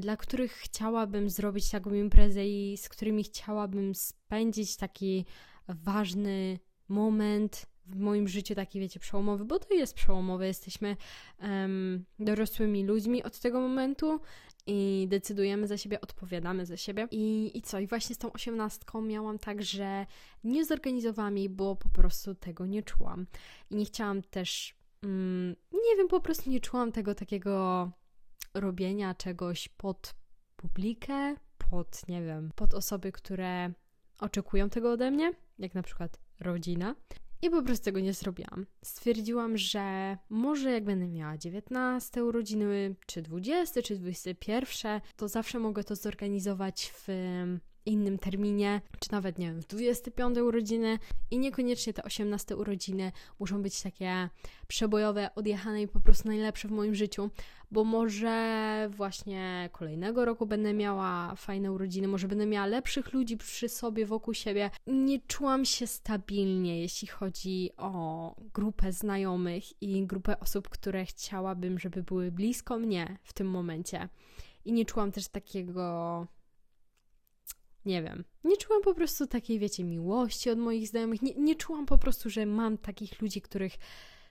dla 0.00 0.16
których 0.16 0.52
chciałabym 0.52 1.30
zrobić 1.30 1.70
taką 1.70 1.94
imprezę 1.94 2.46
i 2.46 2.76
z 2.76 2.88
którymi 2.88 3.24
chciałabym 3.24 3.94
spędzić 3.94 4.76
taki 4.76 5.24
ważny 5.68 6.58
moment 6.88 7.66
w 7.86 7.96
moim 7.96 8.28
życiu, 8.28 8.54
taki 8.54 8.80
wiecie, 8.80 9.00
przełomowy, 9.00 9.44
bo 9.44 9.58
to 9.58 9.74
jest 9.74 9.94
przełomowy. 9.94 10.46
Jesteśmy 10.46 10.96
um, 11.40 12.04
dorosłymi 12.18 12.84
ludźmi 12.84 13.22
od 13.22 13.38
tego 13.38 13.60
momentu 13.60 14.20
i 14.66 15.06
decydujemy 15.10 15.66
za 15.66 15.78
siebie, 15.78 16.00
odpowiadamy 16.00 16.66
za 16.66 16.76
siebie. 16.76 17.08
I, 17.10 17.50
I 17.58 17.62
co? 17.62 17.78
I 17.78 17.86
właśnie 17.86 18.14
z 18.14 18.18
tą 18.18 18.32
osiemnastką 18.32 19.02
miałam 19.02 19.38
tak, 19.38 19.62
że 19.62 20.06
nie 20.44 20.64
zorganizowałam 20.64 21.38
jej, 21.38 21.48
bo 21.48 21.76
po 21.76 21.88
prostu 21.88 22.34
tego 22.34 22.66
nie 22.66 22.82
czułam. 22.82 23.26
I 23.70 23.76
nie 23.76 23.84
chciałam 23.84 24.22
też, 24.22 24.74
um, 25.02 25.56
nie 25.72 25.96
wiem, 25.96 26.08
po 26.08 26.20
prostu 26.20 26.50
nie 26.50 26.60
czułam 26.60 26.92
tego 26.92 27.14
takiego 27.14 27.90
robienia 28.54 29.14
czegoś 29.14 29.68
pod 29.68 30.14
publikę, 30.56 31.36
pod, 31.70 32.08
nie 32.08 32.22
wiem, 32.22 32.52
pod 32.54 32.74
osoby, 32.74 33.12
które 33.12 33.72
oczekują 34.20 34.70
tego 34.70 34.92
ode 34.92 35.10
mnie 35.10 35.32
jak 35.58 35.74
na 35.74 35.82
przykład 35.82 36.20
rodzina. 36.40 36.94
I 37.42 37.50
po 37.50 37.62
prostu 37.62 37.84
tego 37.84 38.00
nie 38.00 38.12
zrobiłam. 38.12 38.66
Stwierdziłam, 38.84 39.56
że 39.56 40.16
może 40.30 40.70
jak 40.72 40.84
będę 40.84 41.08
miała 41.08 41.38
19 41.38 42.24
urodziny, 42.24 42.96
czy 43.06 43.22
20, 43.22 43.82
czy 43.82 43.96
21, 43.96 45.00
to 45.16 45.28
zawsze 45.28 45.58
mogę 45.58 45.84
to 45.84 45.96
zorganizować 45.96 46.92
w 46.94 47.08
innym 47.86 48.18
terminie, 48.18 48.80
czy 48.98 49.12
nawet, 49.12 49.38
nie 49.38 49.46
wiem, 49.46 49.62
w 49.62 49.66
25 49.66 50.38
urodziny 50.38 50.98
i 51.30 51.38
niekoniecznie 51.38 51.92
te 51.92 52.02
18 52.02 52.56
urodziny 52.56 53.12
muszą 53.38 53.62
być 53.62 53.82
takie 53.82 54.28
przebojowe, 54.68 55.34
odjechane 55.34 55.82
i 55.82 55.88
po 55.88 56.00
prostu 56.00 56.28
najlepsze 56.28 56.68
w 56.68 56.70
moim 56.70 56.94
życiu, 56.94 57.30
bo 57.70 57.84
może 57.84 58.88
właśnie 58.90 59.68
kolejnego 59.72 60.24
roku 60.24 60.46
będę 60.46 60.74
miała 60.74 61.34
fajne 61.34 61.72
urodziny, 61.72 62.08
może 62.08 62.28
będę 62.28 62.46
miała 62.46 62.66
lepszych 62.66 63.12
ludzi 63.12 63.36
przy 63.36 63.68
sobie, 63.68 64.06
wokół 64.06 64.34
siebie. 64.34 64.70
Nie 64.86 65.20
czułam 65.20 65.64
się 65.64 65.86
stabilnie, 65.86 66.80
jeśli 66.80 67.08
chodzi 67.08 67.70
o 67.76 68.34
grupę 68.54 68.92
znajomych 68.92 69.82
i 69.82 70.06
grupę 70.06 70.40
osób, 70.40 70.68
które 70.68 71.04
chciałabym, 71.04 71.78
żeby 71.78 72.02
były 72.02 72.32
blisko 72.32 72.78
mnie 72.78 73.18
w 73.22 73.32
tym 73.32 73.50
momencie. 73.50 74.08
I 74.64 74.72
nie 74.72 74.84
czułam 74.84 75.12
też 75.12 75.28
takiego 75.28 76.26
nie 77.86 78.02
wiem. 78.02 78.24
Nie 78.44 78.56
czułam 78.56 78.82
po 78.82 78.94
prostu 78.94 79.26
takiej, 79.26 79.58
wiecie, 79.58 79.84
miłości 79.84 80.50
od 80.50 80.58
moich 80.58 80.88
znajomych. 80.88 81.22
Nie, 81.22 81.34
nie 81.34 81.54
czułam 81.54 81.86
po 81.86 81.98
prostu, 81.98 82.30
że 82.30 82.46
mam 82.46 82.78
takich 82.78 83.22
ludzi, 83.22 83.40
których 83.40 83.72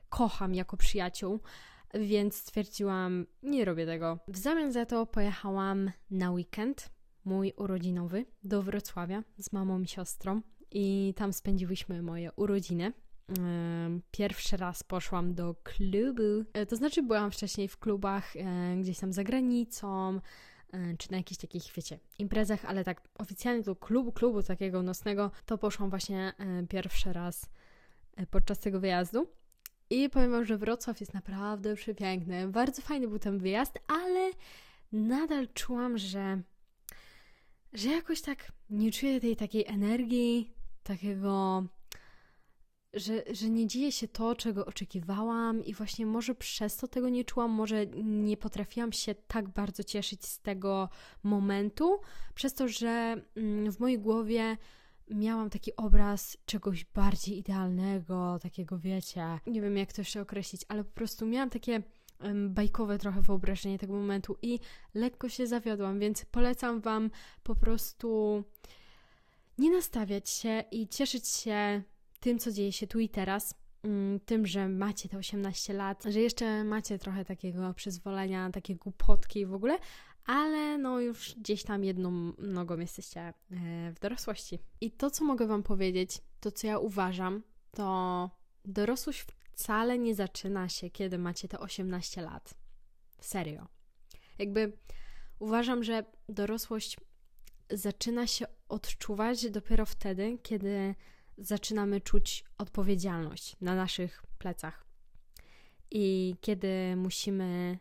kocham 0.10 0.56
jako 0.56 0.78
przyjaciół, 0.78 1.40
więc 1.94 2.36
stwierdziłam, 2.36 3.26
nie 3.44 3.66
robię 3.66 3.86
tego. 3.86 4.20
W 4.28 4.38
zamian 4.38 4.72
za 4.72 4.86
to 4.86 5.06
pojechałam 5.06 5.92
na 6.12 6.32
weekend, 6.32 6.90
mój 7.26 7.54
urodzinowy, 7.58 8.26
do 8.44 8.62
Wrocławia 8.62 9.24
z 9.38 9.54
mamą 9.54 9.82
i 9.82 9.88
siostrą 9.88 10.42
i 10.72 11.14
tam 11.18 11.34
spędziłyśmy 11.34 12.02
moje 12.02 12.32
urodziny. 12.32 12.94
Pierwszy 14.12 14.58
raz 14.58 14.84
poszłam 14.84 15.34
do 15.34 15.56
klubu, 15.64 16.46
e, 16.54 16.66
to 16.66 16.76
znaczy 16.76 17.04
byłam 17.04 17.32
wcześniej 17.32 17.68
w 17.68 17.78
klubach 17.78 18.36
e, 18.36 18.76
gdzieś 18.82 19.00
tam 19.00 19.14
za 19.14 19.24
granicą, 19.24 20.20
czy 20.98 21.12
na 21.12 21.18
jakichś 21.18 21.42
takich, 21.42 21.64
wiecie, 21.76 22.00
imprezach, 22.20 22.66
ale 22.66 22.84
tak 22.84 23.02
oficjalnie 23.18 23.64
do 23.64 23.76
klubu, 23.76 24.12
klubu 24.12 24.44
takiego 24.44 24.84
nocnego, 24.84 25.32
to 25.46 25.58
poszłam 25.58 25.90
właśnie 25.90 26.34
e, 26.38 26.68
pierwszy 26.68 27.14
raz 27.14 27.50
e, 28.16 28.26
podczas 28.26 28.60
tego 28.60 28.80
wyjazdu. 28.80 29.28
I 29.90 30.10
powiem 30.10 30.32
Wam, 30.32 30.46
że 30.46 30.58
Wrocław 30.58 31.00
jest 31.00 31.14
naprawdę 31.14 31.76
przepiękny. 31.76 32.48
Bardzo 32.48 32.82
fajny 32.82 33.08
był 33.08 33.20
ten 33.20 33.40
wyjazd, 33.40 33.80
ale 33.88 34.32
nadal 34.92 35.48
czułam, 35.54 35.98
że, 35.98 36.42
że 37.74 37.90
jakoś 37.90 38.22
tak 38.22 38.52
nie 38.70 38.92
czuję 38.92 39.22
tej 39.22 39.36
takiej 39.36 39.66
energii, 39.68 40.54
takiego 40.84 41.64
że, 42.94 43.24
że 43.32 43.50
nie 43.50 43.68
dzieje 43.68 43.92
się 43.92 44.08
to, 44.08 44.36
czego 44.36 44.66
oczekiwałam, 44.66 45.66
i 45.66 45.74
właśnie 45.74 46.06
może 46.06 46.36
przez 46.36 46.78
to 46.78 46.88
tego 46.88 47.10
nie 47.10 47.26
czułam, 47.26 47.52
może 47.52 47.88
nie 48.04 48.38
potrafiłam 48.38 48.92
się 48.92 49.16
tak 49.16 49.50
bardzo 49.50 49.84
cieszyć 49.84 50.26
z 50.26 50.40
tego 50.40 50.90
momentu, 51.24 52.00
przez 52.36 52.54
to, 52.54 52.68
że 52.68 53.22
mm, 53.36 53.72
w 53.72 53.80
mojej 53.80 54.00
głowie 54.00 54.58
miałam 55.10 55.50
taki 55.50 55.76
obraz 55.76 56.38
czegoś 56.46 56.86
bardziej 56.86 57.38
idealnego, 57.38 58.40
takiego 58.42 58.78
wiecie, 58.78 59.40
nie 59.48 59.62
wiem 59.62 59.78
jak 59.78 59.94
to 59.94 60.02
jeszcze 60.02 60.22
określić, 60.22 60.62
ale 60.68 60.84
po 60.84 60.92
prostu 60.92 61.26
miałam 61.26 61.50
takie 61.50 61.84
bajkowe 62.50 62.98
trochę 62.98 63.22
wyobrażenie 63.22 63.80
tego 63.80 63.94
momentu 63.94 64.38
i 64.42 64.60
lekko 64.94 65.30
się 65.30 65.48
zawiodłam, 65.48 66.00
więc 66.00 66.26
polecam 66.26 66.82
Wam 66.82 67.10
po 67.44 67.56
prostu 67.56 68.44
nie 69.58 69.72
nastawiać 69.72 70.30
się 70.30 70.64
i 70.72 70.88
cieszyć 70.88 71.28
się 71.28 71.84
tym, 72.24 72.40
co 72.40 72.52
dzieje 72.52 72.72
się 72.72 72.88
tu 72.88 73.00
i 73.00 73.10
teraz, 73.10 73.56
mm, 73.84 74.20
tym, 74.20 74.48
że 74.48 74.70
macie 74.70 75.10
te 75.10 75.18
18 75.18 75.74
lat, 75.74 76.04
że 76.04 76.20
jeszcze 76.20 76.64
macie 76.64 77.00
trochę 77.00 77.26
takiego 77.26 77.74
przyzwolenia, 77.74 78.50
takie 78.50 78.76
głupotki 78.76 79.46
w 79.46 79.54
ogóle, 79.54 79.78
ale 80.26 80.78
no 80.78 81.00
już 81.00 81.36
gdzieś 81.36 81.64
tam 81.64 81.84
jedną 81.84 82.34
nogą 82.38 82.80
jesteście 82.80 83.22
e, 83.22 83.34
w 83.96 84.00
dorosłości. 84.00 84.60
I 84.82 84.92
to, 84.92 85.12
co 85.12 85.26
mogę 85.26 85.48
Wam 85.48 85.64
powiedzieć, 85.64 86.22
to 86.40 86.52
co 86.52 86.68
ja 86.68 86.80
uważam, 86.80 87.44
to 87.72 88.30
dorosłość 88.66 89.26
wcale 89.52 89.98
nie 89.98 90.16
zaczyna 90.16 90.70
się, 90.70 90.90
kiedy 90.90 91.18
macie 91.18 91.48
te 91.48 91.60
18 91.60 92.22
lat. 92.22 92.54
Serio. 93.22 93.68
Jakby 94.40 94.78
uważam, 95.40 95.84
że 95.84 96.06
dorosłość 96.30 96.98
zaczyna 97.72 98.28
się 98.28 98.46
odczuwać 98.70 99.50
dopiero 99.50 99.86
wtedy, 99.86 100.38
kiedy 100.44 100.96
zaczynamy 101.38 102.02
czuć 102.02 102.44
odpowiedzialność 102.58 103.56
na 103.62 103.76
naszych 103.76 104.24
plecach. 104.38 104.86
I 105.92 106.36
kiedy 106.42 106.96
musimy 106.96 107.78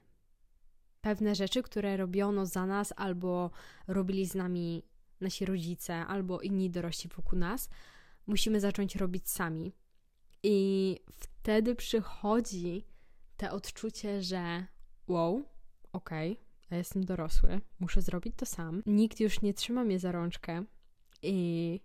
pewne 1.01 1.35
rzeczy, 1.35 1.63
które 1.63 1.97
robiono 1.97 2.47
za 2.47 2.67
nas, 2.67 2.93
albo 2.97 3.51
robili 3.87 4.27
z 4.27 4.35
nami 4.35 4.83
nasi 5.21 5.45
rodzice, 5.45 5.95
albo 5.95 6.41
inni 6.41 6.71
dorośli 6.71 7.11
wokół 7.17 7.39
nas, 7.39 7.69
musimy 8.27 8.61
zacząć 8.61 8.97
robić 8.97 9.29
sami. 9.29 9.73
I 10.43 10.99
wtedy 11.13 11.75
przychodzi 11.75 12.87
te 13.37 13.51
odczucie, 13.51 14.23
że 14.23 14.67
wow, 15.09 15.45
okej, 15.93 16.33
okay, 16.33 16.45
ja 16.71 16.77
jestem 16.77 17.05
dorosły, 17.05 17.61
muszę 17.81 18.03
zrobić 18.03 18.35
to 18.37 18.47
sam. 18.47 18.83
Nikt 18.87 19.21
już 19.21 19.43
nie 19.43 19.55
trzyma 19.55 19.85
mnie 19.85 19.99
za 19.99 20.13
rączkę 20.13 20.65
i 21.23 21.81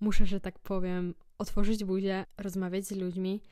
muszę, 0.00 0.26
że 0.26 0.40
tak 0.40 0.58
powiem, 0.58 1.14
otworzyć 1.38 1.84
buzię, 1.84 2.26
rozmawiać 2.38 2.84
z 2.84 2.92
ludźmi 2.92 3.42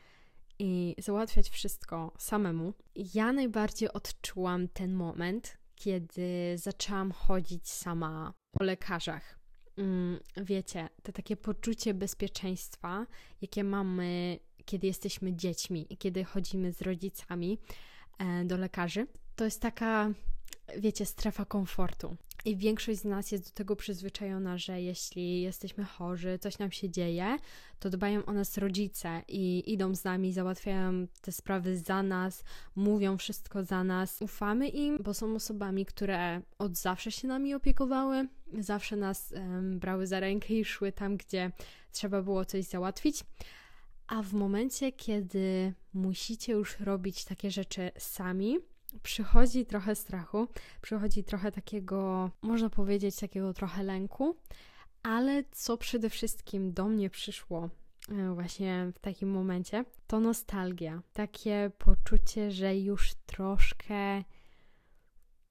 i 0.58 0.94
załatwiać 0.98 1.48
wszystko 1.48 2.12
samemu. 2.18 2.72
Ja 3.14 3.32
najbardziej 3.32 3.92
odczułam 3.92 4.68
ten 4.68 4.94
moment, 4.94 5.58
kiedy 5.74 6.54
zaczęłam 6.56 7.12
chodzić 7.12 7.70
sama 7.70 8.34
po 8.52 8.64
lekarzach. 8.64 9.38
Mm, 9.76 10.20
wiecie, 10.36 10.88
to 11.02 11.12
takie 11.12 11.36
poczucie 11.36 11.94
bezpieczeństwa, 11.94 13.06
jakie 13.40 13.64
mamy, 13.64 14.38
kiedy 14.64 14.86
jesteśmy 14.86 15.36
dziećmi 15.36 15.86
i 15.90 15.96
kiedy 15.96 16.24
chodzimy 16.24 16.72
z 16.72 16.82
rodzicami 16.82 17.58
e, 18.18 18.44
do 18.44 18.56
lekarzy, 18.56 19.06
to 19.36 19.44
jest 19.44 19.62
taka 19.62 20.10
wiecie, 20.78 21.06
strefa 21.06 21.44
komfortu. 21.44 22.16
I 22.44 22.56
większość 22.56 23.00
z 23.00 23.04
nas 23.04 23.33
jest 23.33 23.44
do 23.44 23.50
tego 23.50 23.76
przyzwyczajona, 23.76 24.59
że 24.59 24.83
jeśli 24.83 25.40
jesteśmy 25.40 25.85
chorzy, 25.85 26.38
coś 26.38 26.59
nam 26.59 26.73
się 26.73 26.90
dzieje, 26.90 27.37
to 27.78 27.90
dbają 27.90 28.25
o 28.25 28.33
nas 28.33 28.59
rodzice 28.59 29.23
i 29.28 29.73
idą 29.73 29.94
z 29.94 30.04
nami, 30.04 30.33
załatwiają 30.33 31.06
te 31.21 31.33
sprawy 31.33 31.78
za 31.78 32.02
nas, 32.02 32.44
mówią 32.76 33.18
wszystko 33.18 33.64
za 33.64 33.85
nas. 33.85 34.23
Ufamy 34.23 34.68
im, 34.68 34.99
bo 35.02 35.14
są 35.14 35.35
osobami, 35.35 35.87
które 35.87 36.42
od 36.59 36.76
zawsze 36.76 37.12
się 37.12 37.28
nami 37.28 37.54
opiekowały, 37.54 38.28
zawsze 38.59 38.97
nas 38.97 39.33
um, 39.33 39.78
brały 39.78 40.06
za 40.06 40.21
rękę 40.21 40.54
i 40.54 40.64
szły 40.64 40.92
tam, 40.92 41.16
gdzie 41.16 41.52
trzeba 41.92 42.23
było 42.23 42.44
coś 42.44 42.64
załatwić. 42.64 43.25
A 44.06 44.23
w 44.23 44.33
momencie, 44.33 44.92
kiedy 44.92 45.75
musicie 45.94 46.52
już 46.52 46.80
robić 46.80 47.25
takie 47.25 47.50
rzeczy 47.50 47.90
sami, 47.99 48.59
przychodzi 49.02 49.66
trochę 49.66 49.94
strachu, 49.94 50.48
przychodzi 50.82 51.24
trochę 51.24 51.52
takiego, 51.52 52.30
można 52.42 52.70
powiedzieć, 52.70 53.16
takiego 53.16 53.54
trochę 53.54 53.82
lęku, 53.82 54.36
ale 55.02 55.44
co 55.50 55.76
przede 55.76 56.10
wszystkim 56.10 56.72
do 56.72 56.88
mnie 56.88 57.10
przyszło 57.10 57.70
e, 58.08 58.34
właśnie 58.34 58.92
w 58.94 58.98
takim 58.98 59.30
momencie, 59.30 59.84
to 60.06 60.20
nostalgia. 60.20 61.02
Takie 61.12 61.70
poczucie, 61.78 62.50
że 62.50 62.76
już 62.76 63.14
troszkę 63.26 64.24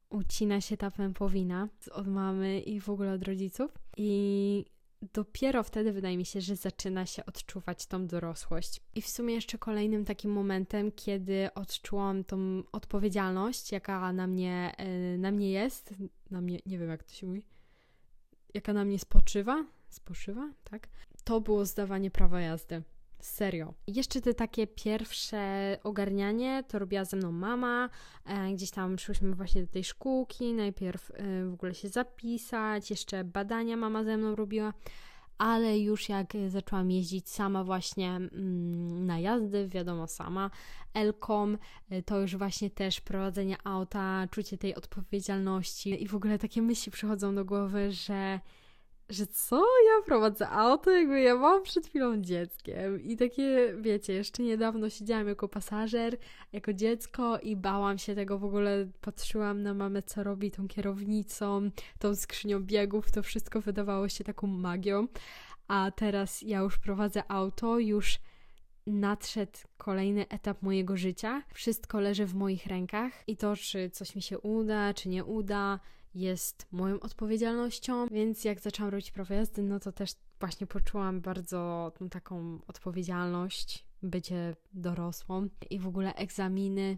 ucina 0.10 0.62
się 0.62 0.78
ta 0.78 0.92
pępowina 0.92 1.68
od 1.92 2.08
mamy 2.08 2.60
i 2.60 2.80
w 2.80 2.90
ogóle 2.90 3.14
od 3.14 3.24
rodziców. 3.24 3.72
I 3.98 4.66
dopiero 5.14 5.64
wtedy 5.64 5.94
wydaje 5.94 6.18
mi 6.18 6.26
się, 6.26 6.42
że 6.42 6.56
zaczyna 6.56 7.06
się 7.06 7.26
odczuwać 7.26 7.86
tą 7.86 8.08
dorosłość. 8.08 8.82
I 8.96 9.02
w 9.02 9.08
sumie 9.08 9.34
jeszcze 9.34 9.58
kolejnym 9.58 10.06
takim 10.06 10.32
momentem, 10.32 10.92
kiedy 10.92 11.54
odczułam 11.56 12.24
tą 12.24 12.64
odpowiedzialność, 12.72 13.72
jaka 13.72 14.14
na 14.14 14.28
mnie, 14.28 14.76
e, 14.78 15.18
na 15.18 15.32
mnie 15.32 15.52
jest, 15.52 15.94
na 16.32 16.42
mnie, 16.42 16.60
nie 16.66 16.80
wiem 16.80 16.90
jak 16.90 17.04
to 17.04 17.14
się 17.14 17.28
mówi, 17.28 17.46
jaka 18.54 18.74
na 18.74 18.86
mnie 18.86 19.00
spoczywa, 19.00 19.66
spoczywa, 19.90 20.52
tak? 20.64 20.88
To 21.24 21.42
było 21.42 21.66
zdawanie 21.66 22.12
prawa 22.12 22.42
jazdy. 22.42 22.84
Serio. 23.24 23.74
Jeszcze 23.88 24.22
te 24.22 24.34
takie 24.34 24.68
pierwsze 24.68 25.78
ogarnianie 25.84 26.64
to 26.68 26.80
robiła 26.80 27.06
ze 27.06 27.18
mną 27.18 27.32
mama. 27.32 27.90
E, 28.26 28.54
gdzieś 28.54 28.72
tam 28.72 29.00
szłyśmy 29.00 29.36
właśnie 29.36 29.62
do 29.62 29.68
tej 29.68 29.84
szkółki, 29.84 30.54
najpierw 30.54 31.12
e, 31.12 31.46
w 31.46 31.54
ogóle 31.54 31.76
się 31.76 31.90
zapisać, 31.90 32.90
jeszcze 32.90 33.24
badania 33.24 33.78
mama 33.78 34.04
ze 34.04 34.18
mną 34.18 34.36
robiła. 34.36 34.74
Ale 35.38 35.80
już 35.80 36.10
jak 36.10 36.34
zaczęłam 36.48 36.92
jeździć 36.92 37.30
sama 37.30 37.64
właśnie 37.64 38.10
mm, 38.10 39.06
na 39.06 39.20
jazdy, 39.20 39.68
wiadomo 39.68 40.08
sama, 40.08 40.52
Elkom, 40.94 41.58
e, 41.90 42.02
to 42.02 42.22
już 42.22 42.36
właśnie 42.36 42.70
też 42.70 43.02
prowadzenie 43.02 43.58
auta, 43.64 44.28
czucie 44.32 44.58
tej 44.58 44.76
odpowiedzialności 44.76 46.04
i 46.04 46.08
w 46.08 46.16
ogóle 46.16 46.40
takie 46.40 46.62
myśli 46.62 46.92
przychodzą 46.92 47.36
do 47.36 47.46
głowy, 47.46 47.92
że 47.92 48.40
że 49.14 49.28
co? 49.28 49.56
Ja 49.58 50.06
prowadzę 50.06 50.50
auto, 50.50 50.92
jakby 50.92 51.22
ja 51.22 51.36
mam 51.36 51.64
przed 51.64 51.88
chwilą 51.88 52.22
dzieckiem. 52.22 53.02
I 53.02 53.18
takie, 53.18 53.76
wiecie, 53.82 54.14
jeszcze 54.14 54.44
niedawno 54.44 54.90
siedziałam 54.90 55.28
jako 55.28 55.48
pasażer, 55.48 56.18
jako 56.54 56.74
dziecko 56.74 57.40
i 57.40 57.56
bałam 57.56 57.98
się 57.98 58.16
tego 58.16 58.40
w 58.40 58.44
ogóle. 58.44 58.88
Patrzyłam 59.02 59.62
na 59.62 59.74
mamę, 59.74 60.04
co 60.04 60.24
robi 60.24 60.52
tą 60.52 60.68
kierownicą, 60.68 61.70
tą 62.00 62.16
skrzynią 62.16 62.60
biegów. 62.64 63.12
To 63.12 63.24
wszystko 63.24 63.62
wydawało 63.62 64.10
się 64.10 64.24
taką 64.24 64.48
magią. 64.48 65.08
A 65.68 65.92
teraz 65.96 66.42
ja 66.42 66.60
już 66.60 66.78
prowadzę 66.78 67.24
auto, 67.28 67.80
już 67.80 68.20
nadszedł 68.88 69.60
kolejny 69.78 70.28
etap 70.30 70.62
mojego 70.62 70.98
życia. 70.98 71.44
Wszystko 71.54 72.00
leży 72.00 72.26
w 72.26 72.36
moich 72.36 72.66
rękach 72.66 73.24
i 73.28 73.38
to, 73.38 73.56
czy 73.56 73.90
coś 73.90 74.16
mi 74.16 74.22
się 74.22 74.40
uda, 74.40 74.94
czy 74.94 75.10
nie 75.10 75.26
uda, 75.26 75.80
jest 76.16 76.68
moją 76.72 77.00
odpowiedzialnością, 77.00 78.08
więc 78.08 78.44
jak 78.44 78.60
zaczęłam 78.60 78.92
robić 78.92 79.12
prawo 79.12 79.34
jazdy, 79.34 79.64
no 79.64 79.80
to 79.80 79.92
też 79.92 80.12
właśnie 80.40 80.68
poczułam 80.68 81.22
bardzo 81.22 81.92
tą 82.00 82.10
taką 82.10 82.60
odpowiedzialność, 82.68 83.86
bycie 84.02 84.56
dorosłą 84.74 85.50
i 85.70 85.80
w 85.80 85.88
ogóle 85.88 86.16
egzaminy 86.16 86.98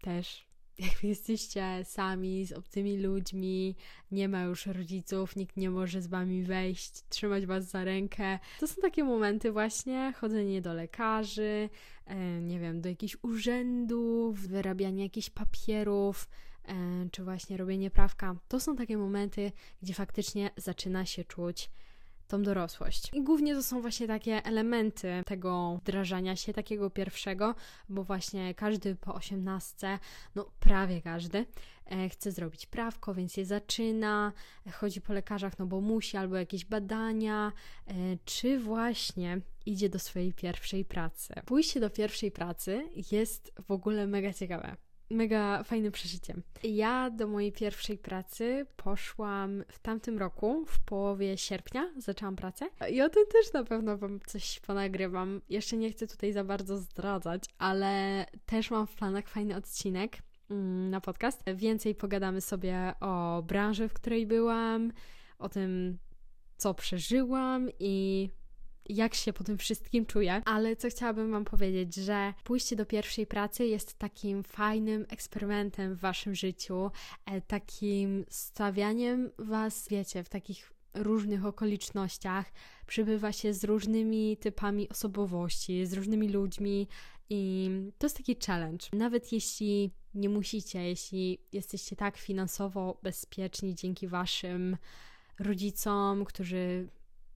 też. 0.00 0.52
Jak 0.78 1.04
jesteście 1.04 1.80
sami 1.84 2.46
z 2.46 2.52
obcymi 2.52 2.98
ludźmi, 2.98 3.76
nie 4.10 4.28
ma 4.28 4.42
już 4.42 4.66
rodziców, 4.66 5.36
nikt 5.36 5.56
nie 5.56 5.70
może 5.70 6.02
z 6.02 6.06
wami 6.06 6.42
wejść, 6.42 7.08
trzymać 7.08 7.46
was 7.46 7.70
za 7.70 7.84
rękę. 7.84 8.38
To 8.60 8.66
są 8.66 8.82
takie 8.82 9.04
momenty 9.04 9.52
właśnie, 9.52 10.12
chodzenie 10.16 10.62
do 10.62 10.74
lekarzy, 10.74 11.68
nie 12.40 12.60
wiem, 12.60 12.80
do 12.80 12.88
jakichś 12.88 13.16
urzędów, 13.22 14.40
wyrabianie 14.40 15.02
jakichś 15.02 15.30
papierów, 15.30 16.28
czy 17.12 17.24
właśnie 17.24 17.56
robienie 17.56 17.90
prawka, 17.90 18.36
to 18.48 18.60
są 18.60 18.76
takie 18.76 18.96
momenty, 18.96 19.52
gdzie 19.82 19.94
faktycznie 19.94 20.50
zaczyna 20.56 21.06
się 21.06 21.24
czuć 21.24 21.70
tą 22.32 22.42
dorosłość. 22.42 23.10
I 23.12 23.22
głównie 23.22 23.54
to 23.54 23.62
są 23.62 23.80
właśnie 23.80 24.06
takie 24.06 24.44
elementy 24.44 25.22
tego 25.26 25.76
wdrażania 25.82 26.36
się, 26.36 26.52
takiego 26.52 26.90
pierwszego, 26.90 27.54
bo 27.88 28.04
właśnie 28.04 28.54
każdy 28.54 28.96
po 28.96 29.14
osiemnastce, 29.14 29.98
no 30.34 30.50
prawie 30.60 31.02
każdy, 31.02 31.46
e, 31.86 32.08
chce 32.08 32.32
zrobić 32.32 32.66
prawko, 32.66 33.14
więc 33.14 33.36
je 33.36 33.44
zaczyna, 33.44 34.32
chodzi 34.72 35.00
po 35.00 35.12
lekarzach, 35.12 35.58
no 35.58 35.66
bo 35.66 35.80
musi, 35.80 36.16
albo 36.16 36.36
jakieś 36.36 36.64
badania, 36.64 37.52
e, 37.86 37.92
czy 38.24 38.58
właśnie 38.58 39.40
idzie 39.66 39.88
do 39.88 39.98
swojej 39.98 40.32
pierwszej 40.32 40.84
pracy. 40.84 41.34
Pójście 41.46 41.80
do 41.80 41.90
pierwszej 41.90 42.30
pracy 42.30 42.88
jest 43.12 43.52
w 43.66 43.70
ogóle 43.70 44.06
mega 44.06 44.32
ciekawe 44.32 44.76
mega 45.12 45.62
fajnym 45.62 45.92
przeżyciem. 45.92 46.42
Ja 46.62 47.10
do 47.10 47.26
mojej 47.26 47.52
pierwszej 47.52 47.98
pracy 47.98 48.66
poszłam 48.76 49.64
w 49.68 49.78
tamtym 49.78 50.18
roku, 50.18 50.64
w 50.66 50.80
połowie 50.80 51.38
sierpnia 51.38 51.92
zaczęłam 51.96 52.36
pracę 52.36 52.68
i 52.90 53.02
o 53.02 53.08
tym 53.08 53.24
też 53.26 53.52
na 53.52 53.64
pewno 53.64 53.98
Wam 53.98 54.20
coś 54.26 54.60
ponagrywam. 54.60 55.40
Jeszcze 55.48 55.76
nie 55.76 55.90
chcę 55.90 56.06
tutaj 56.06 56.32
za 56.32 56.44
bardzo 56.44 56.78
zdradzać, 56.78 57.44
ale 57.58 58.26
też 58.46 58.70
mam 58.70 58.86
w 58.86 58.94
planach 58.94 59.28
fajny 59.28 59.56
odcinek 59.56 60.18
mm, 60.50 60.90
na 60.90 61.00
podcast. 61.00 61.42
Więcej 61.54 61.94
pogadamy 61.94 62.40
sobie 62.40 62.92
o 63.00 63.42
branży, 63.46 63.88
w 63.88 63.94
której 63.94 64.26
byłam, 64.26 64.92
o 65.38 65.48
tym, 65.48 65.98
co 66.56 66.74
przeżyłam 66.74 67.68
i 67.78 68.28
jak 68.88 69.14
się 69.14 69.32
po 69.32 69.44
tym 69.44 69.58
wszystkim 69.58 70.06
czuję, 70.06 70.42
ale 70.44 70.76
co 70.76 70.88
chciałabym 70.88 71.30
Wam 71.30 71.44
powiedzieć, 71.44 71.94
że 71.94 72.34
pójście 72.44 72.76
do 72.76 72.86
pierwszej 72.86 73.26
pracy 73.26 73.66
jest 73.66 73.94
takim 73.94 74.42
fajnym 74.42 75.06
eksperymentem 75.08 75.94
w 75.94 76.00
Waszym 76.00 76.34
życiu, 76.34 76.90
e, 77.26 77.40
takim 77.40 78.24
stawianiem 78.28 79.30
Was, 79.38 79.88
wiecie, 79.88 80.24
w 80.24 80.28
takich 80.28 80.72
różnych 80.94 81.46
okolicznościach, 81.46 82.52
przybywa 82.86 83.32
się 83.32 83.54
z 83.54 83.64
różnymi 83.64 84.36
typami 84.36 84.88
osobowości, 84.88 85.86
z 85.86 85.92
różnymi 85.92 86.28
ludźmi 86.28 86.88
i 87.30 87.70
to 87.98 88.06
jest 88.06 88.16
taki 88.16 88.36
challenge. 88.46 88.86
Nawet 88.92 89.32
jeśli 89.32 89.90
nie 90.14 90.28
musicie, 90.28 90.82
jeśli 90.82 91.38
jesteście 91.52 91.96
tak 91.96 92.16
finansowo 92.16 92.98
bezpieczni 93.02 93.74
dzięki 93.74 94.08
waszym 94.08 94.76
rodzicom, 95.38 96.24
którzy 96.24 96.88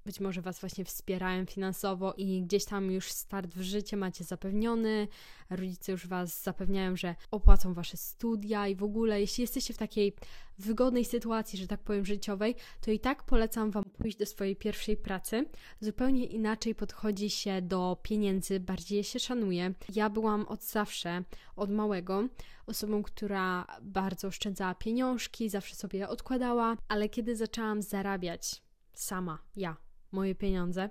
być 0.06 0.20
może 0.20 0.42
Was 0.42 0.60
właśnie 0.60 0.84
wspierają 0.84 1.46
finansowo 1.46 2.14
i 2.16 2.42
gdzieś 2.42 2.64
tam 2.64 2.90
już 2.90 3.12
start 3.12 3.54
w 3.54 3.62
życie 3.62 3.96
macie 3.96 4.24
zapewniony, 4.24 5.08
rodzice 5.50 5.92
już 5.92 6.06
Was 6.06 6.42
zapewniają, 6.42 6.96
że 6.96 7.14
opłacą 7.30 7.74
Wasze 7.74 7.96
studia 7.96 8.68
i 8.68 8.74
w 8.74 8.82
ogóle, 8.82 9.20
jeśli 9.20 9.42
jesteście 9.42 9.74
w 9.74 9.78
takiej 9.78 10.14
wygodnej 10.58 11.04
sytuacji, 11.04 11.58
że 11.58 11.66
tak 11.66 11.80
powiem, 11.80 12.06
życiowej, 12.06 12.54
to 12.80 12.90
i 12.90 13.00
tak 13.00 13.22
polecam 13.22 13.70
Wam 13.70 13.84
pójść 13.84 14.18
do 14.18 14.26
swojej 14.26 14.56
pierwszej 14.56 14.96
pracy. 14.96 15.44
Zupełnie 15.80 16.24
inaczej 16.26 16.74
podchodzi 16.74 17.30
się 17.30 17.62
do 17.62 17.96
pieniędzy, 18.02 18.60
bardziej 18.60 19.04
się 19.04 19.18
szanuje. 19.18 19.74
Ja 19.94 20.10
byłam 20.10 20.46
od 20.48 20.64
zawsze, 20.64 21.24
od 21.56 21.70
małego, 21.70 22.28
osobą, 22.66 23.02
która 23.02 23.66
bardzo 23.82 24.28
oszczędzała 24.28 24.74
pieniążki, 24.74 25.48
zawsze 25.48 25.76
sobie 25.76 26.08
odkładała, 26.08 26.76
ale 26.88 27.08
kiedy 27.08 27.36
zaczęłam 27.36 27.82
zarabiać 27.82 28.62
sama, 28.94 29.38
ja, 29.56 29.76
moje 30.12 30.34
pieniądze, 30.34 30.90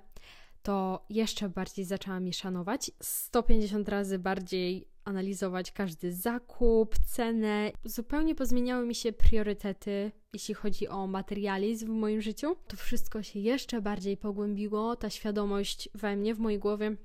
to 0.62 1.06
jeszcze 1.10 1.48
bardziej 1.48 1.84
zaczęłam 1.84 2.26
je 2.26 2.32
szanować. 2.32 2.90
150 3.02 3.88
razy 3.88 4.18
bardziej 4.18 4.88
analizować 5.04 5.72
każdy 5.72 6.12
zakup, 6.12 6.98
cenę. 6.98 7.72
Zupełnie 7.84 8.34
pozmieniały 8.34 8.86
mi 8.86 8.94
się 8.94 9.12
priorytety, 9.12 10.12
jeśli 10.32 10.54
chodzi 10.54 10.88
o 10.88 11.06
materializm 11.06 11.86
w 11.86 11.96
moim 11.96 12.20
życiu. 12.20 12.56
To 12.68 12.76
wszystko 12.76 13.22
się 13.22 13.38
jeszcze 13.38 13.82
bardziej 13.82 14.16
pogłębiło, 14.16 14.96
ta 14.96 15.10
świadomość 15.10 15.88
we 15.94 16.16
mnie, 16.16 16.34
w 16.34 16.38
mojej 16.38 16.58
głowie 16.58 16.96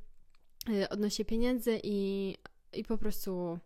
y, 0.69 0.89
odnośnie 0.89 1.25
pieniędzy 1.25 1.79
i, 1.83 2.37
i 2.73 2.83
po 2.83 2.97
prostu 2.97 3.59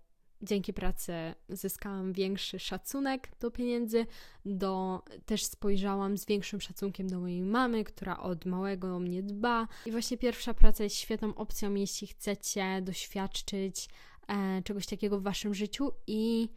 dzięki 0.46 0.74
pracy 0.74 1.14
zyskałam 1.50 2.14
większy 2.14 2.60
szacunek 2.60 3.32
do 3.40 3.52
pieniędzy, 3.52 4.06
do, 4.46 5.04
też 5.26 5.44
spojrzałam 5.44 6.18
z 6.18 6.26
większym 6.26 6.62
szacunkiem 6.62 7.10
do 7.10 7.20
mojej 7.20 7.42
mamy, 7.42 7.84
która 7.84 8.20
od 8.20 8.46
małego 8.46 8.96
o 8.96 9.00
mnie 9.00 9.24
dba. 9.24 9.68
I 9.86 9.92
właśnie 9.92 10.18
pierwsza 10.18 10.54
praca 10.54 10.84
jest 10.84 10.96
świetną 10.96 11.36
opcją, 11.36 11.74
jeśli 11.74 12.08
chcecie 12.08 12.82
doświadczyć 12.82 13.90
e, 14.28 14.62
czegoś 14.62 14.86
takiego 14.86 15.20
w 15.20 15.24
waszym 15.24 15.54
życiu 15.54 15.92
i 16.08 16.50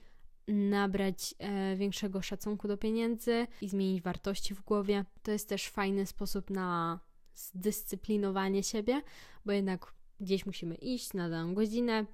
nabrać 0.48 1.35
e, 1.38 1.77
większego 1.77 2.22
szacunku 2.22 2.68
do 2.68 2.77
pieniędzy 2.77 3.46
i 3.61 3.68
zmienić 3.68 4.03
wartości 4.03 4.55
w 4.55 4.61
głowie. 4.61 5.05
To 5.22 5.31
jest 5.31 5.48
też 5.48 5.68
fajny 5.68 6.07
sposób 6.07 6.51
na 6.51 7.01
zdyscyplinowanie 7.35 8.62
siebie, 8.62 9.03
bo 9.44 9.53
jednak 9.53 9.92
gdzieś 10.20 10.46
musimy 10.46 10.74
iść 10.74 11.12
na 11.12 11.29
daną 11.29 11.55
godzinę 11.55 12.07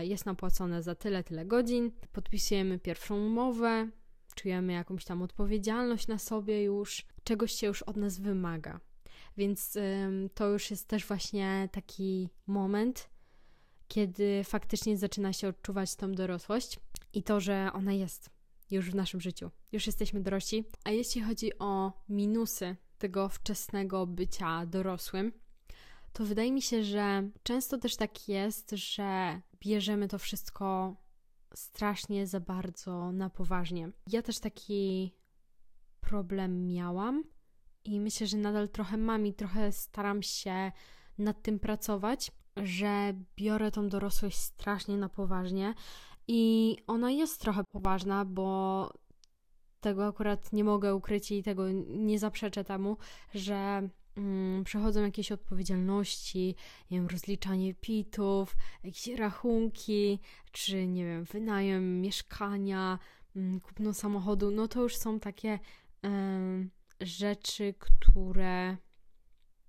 jest 0.00 0.26
nam 0.26 0.36
płacone 0.36 0.82
za 0.82 0.94
tyle, 0.94 1.24
tyle 1.24 1.46
godzin, 1.46 1.90
podpisujemy 2.12 2.78
pierwszą 2.78 3.26
umowę, 3.26 3.88
czujemy 4.34 4.72
jakąś 4.72 5.04
tam 5.04 5.22
odpowiedzialność 5.22 6.06
na 6.06 6.18
sobie 6.18 6.62
już, 6.62 7.06
czegoś 7.24 7.52
się 7.52 7.66
już 7.66 7.82
od 7.82 7.96
nas 7.96 8.18
wymaga. 8.18 8.80
Więc 9.36 9.78
to 10.34 10.48
już 10.48 10.70
jest 10.70 10.88
też 10.88 11.06
właśnie 11.06 11.68
taki 11.72 12.28
moment, 12.46 13.10
kiedy 13.88 14.44
faktycznie 14.44 14.96
zaczyna 14.98 15.32
się 15.32 15.48
odczuwać 15.48 15.96
tą 15.96 16.12
dorosłość 16.12 16.80
i 17.12 17.22
to, 17.22 17.40
że 17.40 17.70
ona 17.72 17.92
jest 17.92 18.30
już 18.70 18.90
w 18.90 18.94
naszym 18.94 19.20
życiu. 19.20 19.50
Już 19.72 19.86
jesteśmy 19.86 20.20
dorośli. 20.20 20.64
A 20.84 20.90
jeśli 20.90 21.22
chodzi 21.22 21.58
o 21.58 21.92
minusy 22.08 22.76
tego 22.98 23.28
wczesnego 23.28 24.06
bycia 24.06 24.66
dorosłym, 24.66 25.32
to 26.12 26.24
wydaje 26.24 26.52
mi 26.52 26.62
się, 26.62 26.84
że 26.84 27.30
często 27.42 27.78
też 27.78 27.96
tak 27.96 28.28
jest, 28.28 28.70
że 28.70 29.40
bierzemy 29.60 30.08
to 30.08 30.18
wszystko 30.18 30.96
strasznie 31.54 32.26
za 32.26 32.40
bardzo 32.40 33.12
na 33.12 33.30
poważnie. 33.30 33.90
Ja 34.06 34.22
też 34.22 34.38
taki 34.38 35.14
problem 36.00 36.66
miałam 36.66 37.24
i 37.84 38.00
myślę, 38.00 38.26
że 38.26 38.36
nadal 38.36 38.68
trochę 38.68 38.96
mam 38.96 39.26
i 39.26 39.34
trochę 39.34 39.72
staram 39.72 40.22
się 40.22 40.72
nad 41.18 41.42
tym 41.42 41.58
pracować, 41.58 42.32
że 42.56 43.14
biorę 43.36 43.70
tą 43.70 43.88
dorosłość 43.88 44.38
strasznie 44.38 44.96
na 44.96 45.08
poważnie 45.08 45.74
i 46.28 46.76
ona 46.86 47.10
jest 47.10 47.40
trochę 47.40 47.64
poważna, 47.64 48.24
bo 48.24 48.90
tego 49.80 50.06
akurat 50.06 50.52
nie 50.52 50.64
mogę 50.64 50.94
ukryć 50.94 51.30
i 51.30 51.42
tego 51.42 51.64
nie 51.86 52.18
zaprzeczę 52.18 52.64
temu, 52.64 52.96
że 53.34 53.88
przechodzą 54.64 55.02
jakieś 55.02 55.32
odpowiedzialności, 55.32 56.54
nie 56.90 56.98
wiem, 56.98 57.08
rozliczanie 57.08 57.74
pitów, 57.74 58.56
jakieś 58.84 59.06
rachunki, 59.06 60.20
czy 60.52 60.86
nie 60.86 61.04
wiem, 61.04 61.24
wynajem 61.24 62.00
mieszkania, 62.00 62.98
mm, 63.36 63.60
kupno 63.60 63.94
samochodu, 63.94 64.50
no 64.50 64.68
to 64.68 64.82
już 64.82 64.96
są 64.96 65.20
takie 65.20 65.58
rzeczy, 67.00 67.74
które 67.78 68.76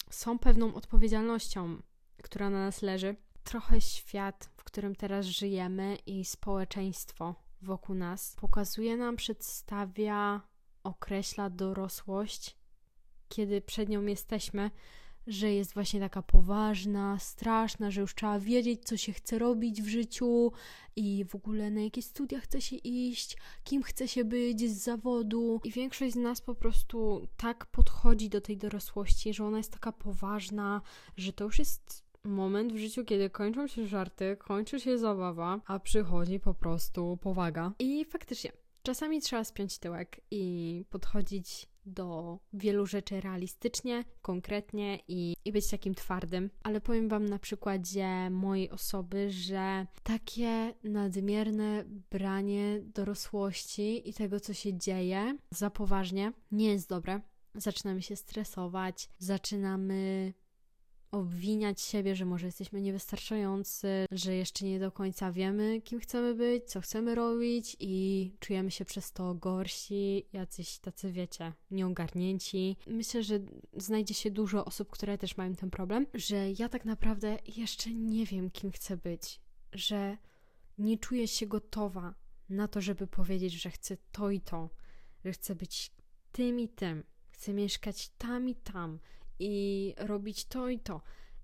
są 0.09 0.39
pewną 0.39 0.73
odpowiedzialnością, 0.73 1.81
która 2.23 2.49
na 2.49 2.59
nas 2.59 2.81
leży. 2.81 3.15
Trochę 3.43 3.81
świat, 3.81 4.49
w 4.57 4.63
którym 4.63 4.95
teraz 4.95 5.25
żyjemy 5.25 5.97
i 6.05 6.25
społeczeństwo 6.25 7.35
wokół 7.61 7.95
nas 7.95 8.35
pokazuje 8.35 8.97
nam, 8.97 9.15
przedstawia, 9.15 10.41
określa 10.83 11.49
dorosłość 11.49 12.60
kiedy 13.31 13.61
przed 13.61 13.89
nią 13.89 14.05
jesteśmy, 14.05 14.71
że 15.27 15.53
jest 15.53 15.73
właśnie 15.73 15.99
taka 15.99 16.21
poważna, 16.21 17.19
straszna, 17.19 17.91
że 17.91 18.01
już 18.01 18.15
trzeba 18.15 18.39
wiedzieć, 18.39 18.83
co 18.83 18.97
się 18.97 19.13
chce 19.13 19.39
robić 19.39 19.81
w 19.81 19.87
życiu 19.87 20.51
i 20.95 21.25
w 21.25 21.35
ogóle 21.35 21.71
na 21.71 21.81
jakie 21.81 22.01
studia 22.01 22.39
chce 22.39 22.61
się 22.61 22.75
iść, 22.75 23.37
kim 23.63 23.83
chce 23.83 24.07
się 24.07 24.23
być 24.25 24.69
z 24.69 24.83
zawodu. 24.83 25.61
I 25.63 25.71
większość 25.71 26.13
z 26.13 26.17
nas 26.17 26.41
po 26.41 26.55
prostu 26.55 27.27
tak 27.37 27.65
podchodzi 27.65 28.29
do 28.29 28.41
tej 28.41 28.57
dorosłości, 28.57 29.33
że 29.33 29.45
ona 29.45 29.57
jest 29.57 29.71
taka 29.71 29.91
poważna, 29.91 30.81
że 31.17 31.33
to 31.33 31.43
już 31.43 31.59
jest 31.59 32.03
moment 32.23 32.73
w 32.73 32.77
życiu, 32.77 33.05
kiedy 33.05 33.29
kończą 33.29 33.67
się 33.67 33.87
żarty, 33.87 34.37
kończy 34.39 34.79
się 34.79 34.97
zabawa, 34.97 35.61
a 35.65 35.79
przychodzi 35.79 36.39
po 36.39 36.53
prostu 36.53 37.17
powaga. 37.21 37.71
I 37.79 38.05
faktycznie, 38.05 38.51
czasami 38.83 39.21
trzeba 39.21 39.43
spiąć 39.43 39.77
tyłek 39.77 40.21
i 40.31 40.85
podchodzić 40.89 41.70
do 41.85 42.39
wielu 42.53 42.85
rzeczy 42.85 43.21
realistycznie, 43.21 44.03
konkretnie 44.21 44.99
i, 45.07 45.35
i 45.45 45.51
być 45.51 45.69
takim 45.69 45.95
twardym. 45.95 46.49
Ale 46.63 46.81
powiem 46.81 47.09
Wam 47.09 47.25
na 47.25 47.39
przykładzie 47.39 48.29
mojej 48.29 48.69
osoby, 48.69 49.29
że 49.29 49.87
takie 50.03 50.73
nadmierne 50.83 51.83
branie 52.11 52.81
dorosłości 52.81 54.09
i 54.09 54.13
tego, 54.13 54.39
co 54.39 54.53
się 54.53 54.77
dzieje 54.77 55.37
za 55.51 55.69
poważnie, 55.69 56.33
nie 56.51 56.71
jest 56.71 56.89
dobre. 56.89 57.21
Zaczynamy 57.55 58.01
się 58.01 58.15
stresować, 58.15 59.09
zaczynamy 59.17 60.33
obwiniać 61.11 61.81
siebie, 61.81 62.15
że 62.15 62.25
może 62.25 62.45
jesteśmy 62.45 62.81
niewystarczający, 62.81 64.05
że 64.11 64.35
jeszcze 64.35 64.65
nie 64.65 64.79
do 64.79 64.91
końca 64.91 65.31
wiemy, 65.31 65.81
kim 65.81 65.99
chcemy 65.99 66.35
być, 66.35 66.65
co 66.65 66.81
chcemy 66.81 67.15
robić 67.15 67.77
i 67.79 68.31
czujemy 68.39 68.71
się 68.71 68.85
przez 68.85 69.11
to 69.11 69.35
gorsi, 69.35 70.25
jacyś 70.33 70.79
tacy, 70.79 71.11
wiecie, 71.11 71.53
nieogarnięci. 71.71 72.77
Myślę, 72.87 73.23
że 73.23 73.39
znajdzie 73.77 74.13
się 74.13 74.31
dużo 74.31 74.65
osób, 74.65 74.89
które 74.89 75.17
też 75.17 75.37
mają 75.37 75.55
ten 75.55 75.69
problem, 75.69 76.07
że 76.13 76.51
ja 76.59 76.69
tak 76.69 76.85
naprawdę 76.85 77.37
jeszcze 77.57 77.93
nie 77.93 78.25
wiem, 78.25 78.51
kim 78.51 78.71
chcę 78.71 78.97
być, 78.97 79.39
że 79.73 80.17
nie 80.77 80.97
czuję 80.97 81.27
się 81.27 81.47
gotowa 81.47 82.15
na 82.49 82.67
to, 82.67 82.81
żeby 82.81 83.07
powiedzieć, 83.07 83.53
że 83.53 83.69
chcę 83.69 83.97
to 84.11 84.29
i 84.29 84.41
to, 84.41 84.69
że 85.25 85.31
chcę 85.31 85.55
być 85.55 85.91
tym 86.31 86.59
i 86.59 86.69
tym, 86.69 87.03
chcę 87.29 87.53
mieszkać 87.53 88.09
tam 88.17 88.49
i 88.49 88.55
tam 88.55 88.99
i 89.41 89.93
robić 89.97 90.45
to 90.45 90.69
i 90.69 90.79
to. 90.79 91.01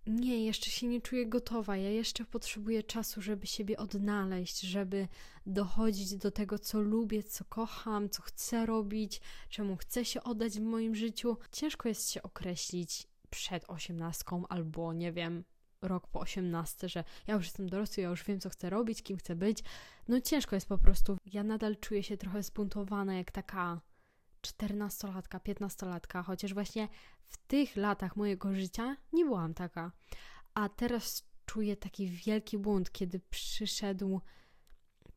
Nie, 0.08 0.46
jeszcze 0.46 0.70
się 0.70 0.88
nie 0.88 1.02
czuję 1.02 1.26
gotowa. 1.26 1.78
Ja 1.78 1.90
jeszcze 1.90 2.26
potrzebuję 2.26 2.84
czasu, 2.84 3.22
żeby 3.22 3.48
siebie 3.48 3.78
odnaleźć, 3.78 4.60
żeby 4.60 5.08
dochodzić 5.46 6.16
do 6.16 6.32
tego, 6.32 6.60
co 6.60 6.82
lubię, 6.82 7.24
co 7.24 7.46
kocham, 7.46 8.10
co 8.10 8.22
chcę 8.22 8.66
robić, 8.66 9.22
czemu 9.50 9.76
chcę 9.78 10.06
się 10.06 10.24
oddać 10.24 10.60
w 10.60 10.62
moim 10.62 10.96
życiu. 10.96 11.38
Ciężko 11.52 11.90
jest 11.90 12.12
się 12.12 12.24
określić 12.24 13.08
przed 13.30 13.64
osiemnastką 13.68 14.48
albo 14.48 14.94
nie 14.94 15.12
wiem, 15.12 15.44
rok 15.82 16.08
po 16.08 16.20
osiemnasty, 16.20 16.90
że 16.90 17.04
ja 17.28 17.36
już 17.36 17.46
jestem 17.46 17.70
dorosły, 17.70 18.04
ja 18.04 18.10
już 18.10 18.24
wiem, 18.24 18.40
co 18.40 18.50
chcę 18.50 18.70
robić, 18.70 19.04
kim 19.04 19.18
chcę 19.18 19.36
być. 19.36 19.64
No 20.08 20.22
ciężko 20.22 20.56
jest 20.56 20.68
po 20.68 20.78
prostu. 20.78 21.18
Ja 21.26 21.44
nadal 21.44 21.76
czuję 21.76 22.04
się 22.04 22.18
trochę 22.18 22.44
zbuntowana, 22.44 23.16
jak 23.16 23.32
taka 23.32 23.82
czternastolatka, 24.42 25.40
piętnastolatka, 25.40 26.24
chociaż 26.24 26.54
właśnie 26.54 26.88
w 27.24 27.38
tych 27.38 27.76
latach 27.76 28.16
mojego 28.16 28.54
życia 28.54 28.98
nie 29.14 29.26
byłam 29.26 29.54
taka. 29.54 29.92
A 30.54 30.70
teraz 30.70 31.24
czuję 31.46 31.78
taki 31.78 32.08
wielki 32.10 32.58
bunt, 32.58 32.92
kiedy 32.92 33.20
przyszedł 33.20 34.22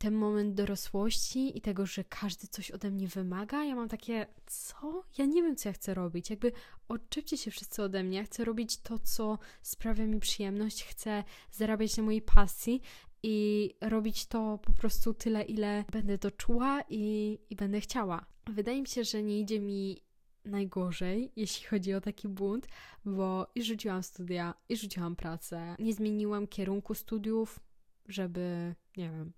ten 0.01 0.15
moment 0.15 0.55
dorosłości 0.55 1.59
i 1.59 1.61
tego, 1.61 1.87
że 1.87 2.05
każdy 2.05 2.47
coś 2.47 2.71
ode 2.71 2.91
mnie 2.91 3.09
wymaga, 3.09 3.65
ja 3.65 3.75
mam 3.75 3.89
takie, 3.89 4.27
co? 4.47 5.05
Ja 5.19 5.25
nie 5.25 5.43
wiem, 5.43 5.57
co 5.57 5.69
ja 5.69 5.73
chcę 5.73 5.95
robić. 5.95 6.31
Jakby 6.31 6.53
odczepcie 6.89 7.37
się 7.37 7.51
wszyscy 7.51 7.83
ode 7.83 8.03
mnie. 8.03 8.19
Ja 8.19 8.25
chcę 8.25 8.45
robić 8.45 8.77
to, 8.77 8.99
co 8.99 9.39
sprawia 9.63 10.07
mi 10.07 10.21
przyjemność, 10.21 10.85
chcę 10.85 11.25
zarabiać 11.53 11.97
na 11.97 12.03
mojej 12.03 12.23
pasji 12.23 12.83
i 13.23 13.71
robić 13.81 14.27
to 14.27 14.59
po 14.63 14.73
prostu 14.73 15.15
tyle, 15.15 15.43
ile 15.43 15.85
będę 15.93 16.19
to 16.19 16.31
czuła 16.31 16.83
i, 16.89 17.39
i 17.51 17.57
będę 17.57 17.81
chciała. 17.81 18.27
Wydaje 18.47 18.81
mi 18.81 18.87
się, 18.87 19.05
że 19.05 19.23
nie 19.23 19.41
idzie 19.41 19.61
mi 19.61 20.03
najgorzej, 20.45 21.33
jeśli 21.37 21.67
chodzi 21.67 21.95
o 21.95 22.01
taki 22.01 22.29
bunt, 22.29 22.67
bo 23.05 23.47
i 23.55 23.63
rzuciłam 23.63 24.03
studia, 24.03 24.55
i 24.69 24.77
rzuciłam 24.77 25.17
pracę. 25.17 25.77
Nie 25.79 25.95
zmieniłam 25.95 26.47
kierunku 26.47 26.95
studiów, 26.95 27.61
żeby, 28.09 28.75
nie 28.97 29.11
wiem, 29.11 29.33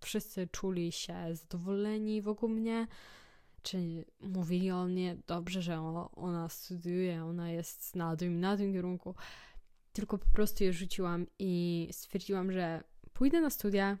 wszyscy 0.00 0.48
czuli 0.52 0.92
się 0.92 1.14
zadowoleni 1.32 2.22
wokół 2.22 2.48
mnie, 2.48 2.86
czy 3.62 4.04
mówili 4.20 4.70
o 4.70 4.84
mnie 4.84 5.16
dobrze, 5.26 5.62
że 5.62 5.80
ona 6.16 6.48
studiuje, 6.48 7.24
ona 7.24 7.50
jest 7.50 7.96
na 7.96 8.16
tym, 8.16 8.40
na 8.40 8.56
tym 8.56 8.72
kierunku. 8.72 9.14
Tylko 9.92 10.18
po 10.18 10.26
prostu 10.26 10.64
je 10.64 10.72
rzuciłam 10.72 11.26
i 11.38 11.88
stwierdziłam, 11.92 12.52
że 12.52 12.84
pójdę 13.16 13.40
na 13.40 13.50
studia 13.50 13.98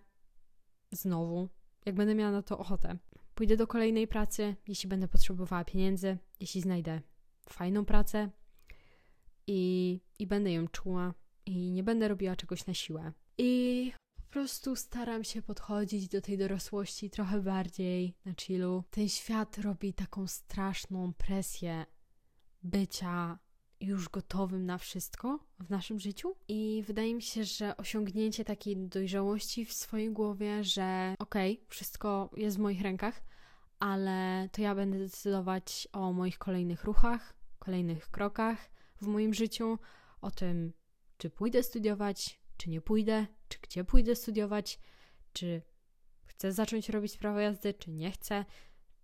znowu, 0.92 1.48
jak 1.86 1.94
będę 1.94 2.14
miała 2.14 2.32
na 2.32 2.42
to 2.42 2.58
ochotę. 2.58 2.98
Pójdę 3.34 3.56
do 3.56 3.66
kolejnej 3.66 4.08
pracy, 4.08 4.56
jeśli 4.68 4.88
będę 4.88 5.08
potrzebowała 5.08 5.64
pieniędzy, 5.64 6.18
jeśli 6.40 6.60
znajdę 6.60 7.00
fajną 7.48 7.84
pracę 7.84 8.30
i, 9.46 10.00
i 10.18 10.26
będę 10.26 10.52
ją 10.52 10.68
czuła 10.68 11.14
i 11.46 11.72
nie 11.72 11.82
będę 11.82 12.08
robiła 12.08 12.36
czegoś 12.36 12.66
na 12.66 12.74
siłę. 12.74 13.12
I 13.38 13.92
po 14.16 14.22
prostu 14.32 14.76
staram 14.76 15.24
się 15.24 15.42
podchodzić 15.42 16.08
do 16.08 16.20
tej 16.20 16.38
dorosłości 16.38 17.10
trochę 17.10 17.40
bardziej 17.40 18.14
na 18.24 18.34
chillu. 18.34 18.84
Ten 18.90 19.08
świat 19.08 19.58
robi 19.58 19.94
taką 19.94 20.26
straszną 20.26 21.12
presję 21.12 21.86
bycia 22.62 23.38
już 23.80 24.08
gotowym 24.08 24.66
na 24.66 24.78
wszystko 24.78 25.38
w 25.60 25.70
naszym 25.70 26.00
życiu. 26.00 26.36
I 26.48 26.84
wydaje 26.86 27.14
mi 27.14 27.22
się, 27.22 27.44
że 27.44 27.76
osiągnięcie 27.76 28.44
takiej 28.44 28.76
dojrzałości 28.76 29.64
w 29.64 29.72
swojej 29.72 30.12
głowie, 30.12 30.64
że 30.64 31.14
okej, 31.18 31.52
okay, 31.52 31.66
wszystko 31.68 32.30
jest 32.36 32.56
w 32.56 32.60
moich 32.60 32.82
rękach, 32.82 33.22
ale 33.78 34.48
to 34.52 34.62
ja 34.62 34.74
będę 34.74 34.98
decydować 34.98 35.88
o 35.92 36.12
moich 36.12 36.38
kolejnych 36.38 36.84
ruchach, 36.84 37.34
kolejnych 37.58 38.10
krokach 38.10 38.70
w 39.00 39.06
moim 39.06 39.34
życiu, 39.34 39.78
o 40.20 40.30
tym, 40.30 40.72
czy 41.18 41.30
pójdę 41.30 41.62
studiować, 41.62 42.40
czy 42.56 42.70
nie 42.70 42.80
pójdę, 42.80 43.26
czy 43.48 43.58
gdzie 43.62 43.84
pójdę 43.84 44.16
studiować, 44.16 44.78
czy 45.32 45.62
chcę 46.26 46.52
zacząć 46.52 46.88
robić 46.88 47.16
prawo 47.16 47.40
jazdy, 47.40 47.74
czy 47.74 47.90
nie 47.90 48.10
chcę, 48.10 48.44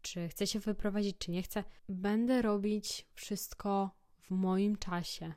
czy 0.02 0.28
chcę 0.28 0.46
się 0.46 0.58
wyprowadzić, 0.58 1.18
czy 1.18 1.30
nie 1.30 1.42
chcę. 1.42 1.64
Będę 1.88 2.42
robić 2.42 3.06
wszystko 3.14 4.01
w 4.22 4.30
moim 4.30 4.76
czasie. 4.76 5.32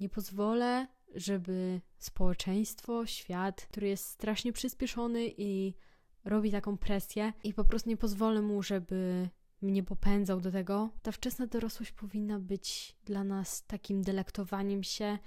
Nie 0.00 0.08
pozwolę, 0.08 0.86
żeby 1.14 1.80
społeczeństwo, 1.98 3.06
świat, 3.06 3.66
który 3.66 3.88
jest 3.88 4.06
strasznie 4.06 4.52
przyspieszony 4.52 5.28
i 5.36 5.74
robi 6.24 6.50
taką 6.50 6.78
presję, 6.78 7.32
i 7.44 7.54
po 7.54 7.64
prostu 7.64 7.90
nie 7.90 7.96
pozwolę 7.96 8.42
mu, 8.42 8.62
żeby 8.62 9.28
mnie 9.62 9.82
popędzał 9.82 10.40
do 10.40 10.50
tego. 10.50 10.90
Ta 11.02 11.12
wczesna 11.12 11.46
dorosłość 11.46 11.92
powinna 11.92 12.38
być 12.38 12.96
dla 13.04 13.24
nas 13.24 13.66
takim 13.66 14.02
delektowaniem 14.02 14.82
się 14.82 15.18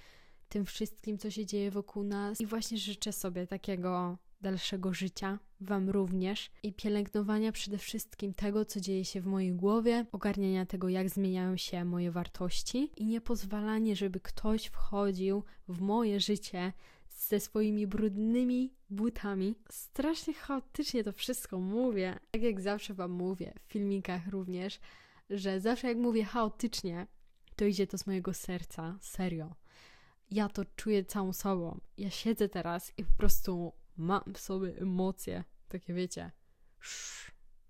tym 0.50 0.66
wszystkim, 0.66 1.18
co 1.18 1.32
się 1.32 1.46
dzieje 1.46 1.72
wokół 1.72 2.04
nas. 2.04 2.42
I 2.42 2.46
właśnie 2.46 2.78
życzę 2.78 3.14
sobie 3.14 3.48
takiego 3.48 4.18
dalszego 4.46 4.94
życia, 4.94 5.40
Wam 5.62 5.90
również 5.90 6.52
i 6.64 6.74
pielęgnowania 6.74 7.52
przede 7.52 7.78
wszystkim 7.78 8.34
tego, 8.34 8.66
co 8.66 8.80
dzieje 8.82 9.06
się 9.06 9.22
w 9.22 9.26
mojej 9.26 9.52
głowie, 9.52 10.06
ogarniania 10.12 10.66
tego, 10.66 10.90
jak 10.90 11.10
zmieniają 11.10 11.58
się 11.58 11.86
moje 11.86 12.12
wartości 12.12 12.92
i 12.98 13.06
nie 13.06 13.22
pozwalanie, 13.22 13.96
żeby 13.96 14.20
ktoś 14.20 14.66
wchodził 14.66 15.44
w 15.68 15.82
moje 15.82 16.20
życie 16.20 16.74
ze 17.10 17.40
swoimi 17.40 17.88
brudnymi 17.88 18.74
butami. 18.90 19.56
Strasznie 19.70 20.34
chaotycznie 20.34 21.04
to 21.04 21.12
wszystko 21.12 21.60
mówię, 21.60 22.20
tak 22.32 22.42
jak 22.42 22.62
zawsze 22.62 22.94
Wam 22.94 23.12
mówię, 23.12 23.54
w 23.68 23.72
filmikach 23.72 24.28
również, 24.28 24.80
że 25.30 25.60
zawsze 25.60 25.88
jak 25.88 25.98
mówię 25.98 26.24
chaotycznie, 26.24 27.08
to 27.56 27.66
idzie 27.66 27.88
to 27.88 27.98
z 27.98 28.08
mojego 28.08 28.34
serca, 28.34 28.98
serio. 29.02 29.56
Ja 30.32 30.50
to 30.50 30.66
czuję 30.76 31.06
całą 31.06 31.34
sobą. 31.34 31.80
Ja 31.98 32.10
siedzę 32.10 32.50
teraz 32.50 32.94
i 32.98 33.04
po 33.06 33.14
prostu 33.18 33.74
mam 33.98 34.34
w 34.34 34.40
sobie 34.40 34.78
emocje, 34.78 35.44
takie 35.68 35.94
wiecie, 35.94 36.32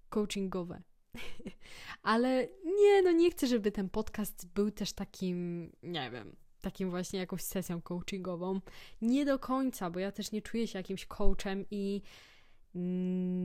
coachingowe. 0.10 0.82
Ale 2.04 2.48
nie, 2.66 3.02
no 3.02 3.12
nie 3.12 3.32
chcę, 3.32 3.48
żeby 3.48 3.72
ten 3.72 3.90
podcast 3.90 4.48
był 4.54 4.72
też 4.72 4.94
takim, 4.94 5.72
nie 5.84 6.12
wiem, 6.12 6.36
takim 6.62 6.90
właśnie 6.90 7.20
jakąś 7.20 7.42
sesją 7.42 7.82
coachingową. 7.82 8.62
Nie 9.02 9.26
do 9.26 9.40
końca, 9.40 9.90
bo 9.90 10.00
ja 10.00 10.12
też 10.12 10.32
nie 10.32 10.42
czuję 10.42 10.68
się 10.68 10.80
jakimś 10.80 11.06
coachem 11.06 11.66
i 11.72 12.02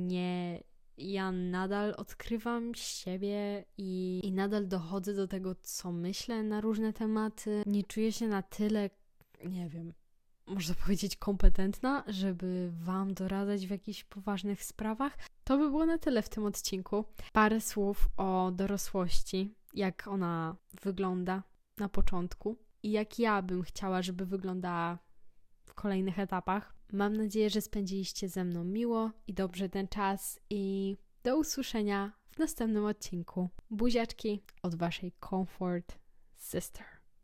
nie. 0.09 0.63
Ja 0.99 1.33
nadal 1.33 1.95
odkrywam 1.97 2.75
siebie 2.75 3.65
i, 3.79 4.21
i 4.25 4.33
nadal 4.33 4.69
dochodzę 4.69 5.15
do 5.15 5.29
tego, 5.29 5.55
co 5.55 5.93
myślę 5.93 6.43
na 6.43 6.61
różne 6.61 6.93
tematy. 6.93 7.63
Nie 7.67 7.85
czuję 7.85 8.13
się 8.13 8.29
na 8.29 8.43
tyle, 8.43 8.91
nie 9.45 9.69
wiem, 9.69 9.93
można 10.51 10.75
powiedzieć, 10.75 11.17
kompetentna, 11.17 12.05
żeby 12.07 12.71
Wam 12.73 13.15
doradzać 13.15 13.67
w 13.67 13.71
jakichś 13.71 14.05
poważnych 14.05 14.65
sprawach. 14.65 15.19
To 15.45 15.59
by 15.59 15.71
było 15.71 15.87
na 15.87 15.99
tyle 15.99 16.23
w 16.23 16.29
tym 16.29 16.45
odcinku. 16.45 17.05
Parę 17.33 17.61
słów 17.61 18.09
o 18.17 18.51
dorosłości, 18.51 19.55
jak 19.75 20.09
ona 20.09 20.57
wygląda 20.83 21.43
na 21.79 21.89
początku 21.89 22.57
i 22.83 22.91
jak 22.91 23.19
ja 23.19 23.43
bym 23.43 23.63
chciała, 23.63 24.03
żeby 24.03 24.27
wyglądała 24.27 24.99
w 25.65 25.75
kolejnych 25.75 26.19
etapach. 26.19 26.75
Mam 26.93 27.17
nadzieję, 27.17 27.51
że 27.51 27.61
spędziliście 27.61 28.29
ze 28.29 28.45
mną 28.45 28.65
miło 28.65 29.11
i 29.27 29.35
dobrze 29.35 29.69
ten 29.69 29.89
czas 29.89 30.41
i 30.51 30.97
do 31.23 31.39
usłyszenia 31.39 32.13
w 32.31 32.39
następnym 32.39 32.85
odcinku. 32.85 33.49
Buziaczki 33.71 34.43
od 34.63 34.75
Waszej 34.75 35.13
Comfort 35.31 35.99
Sister. 36.37 37.00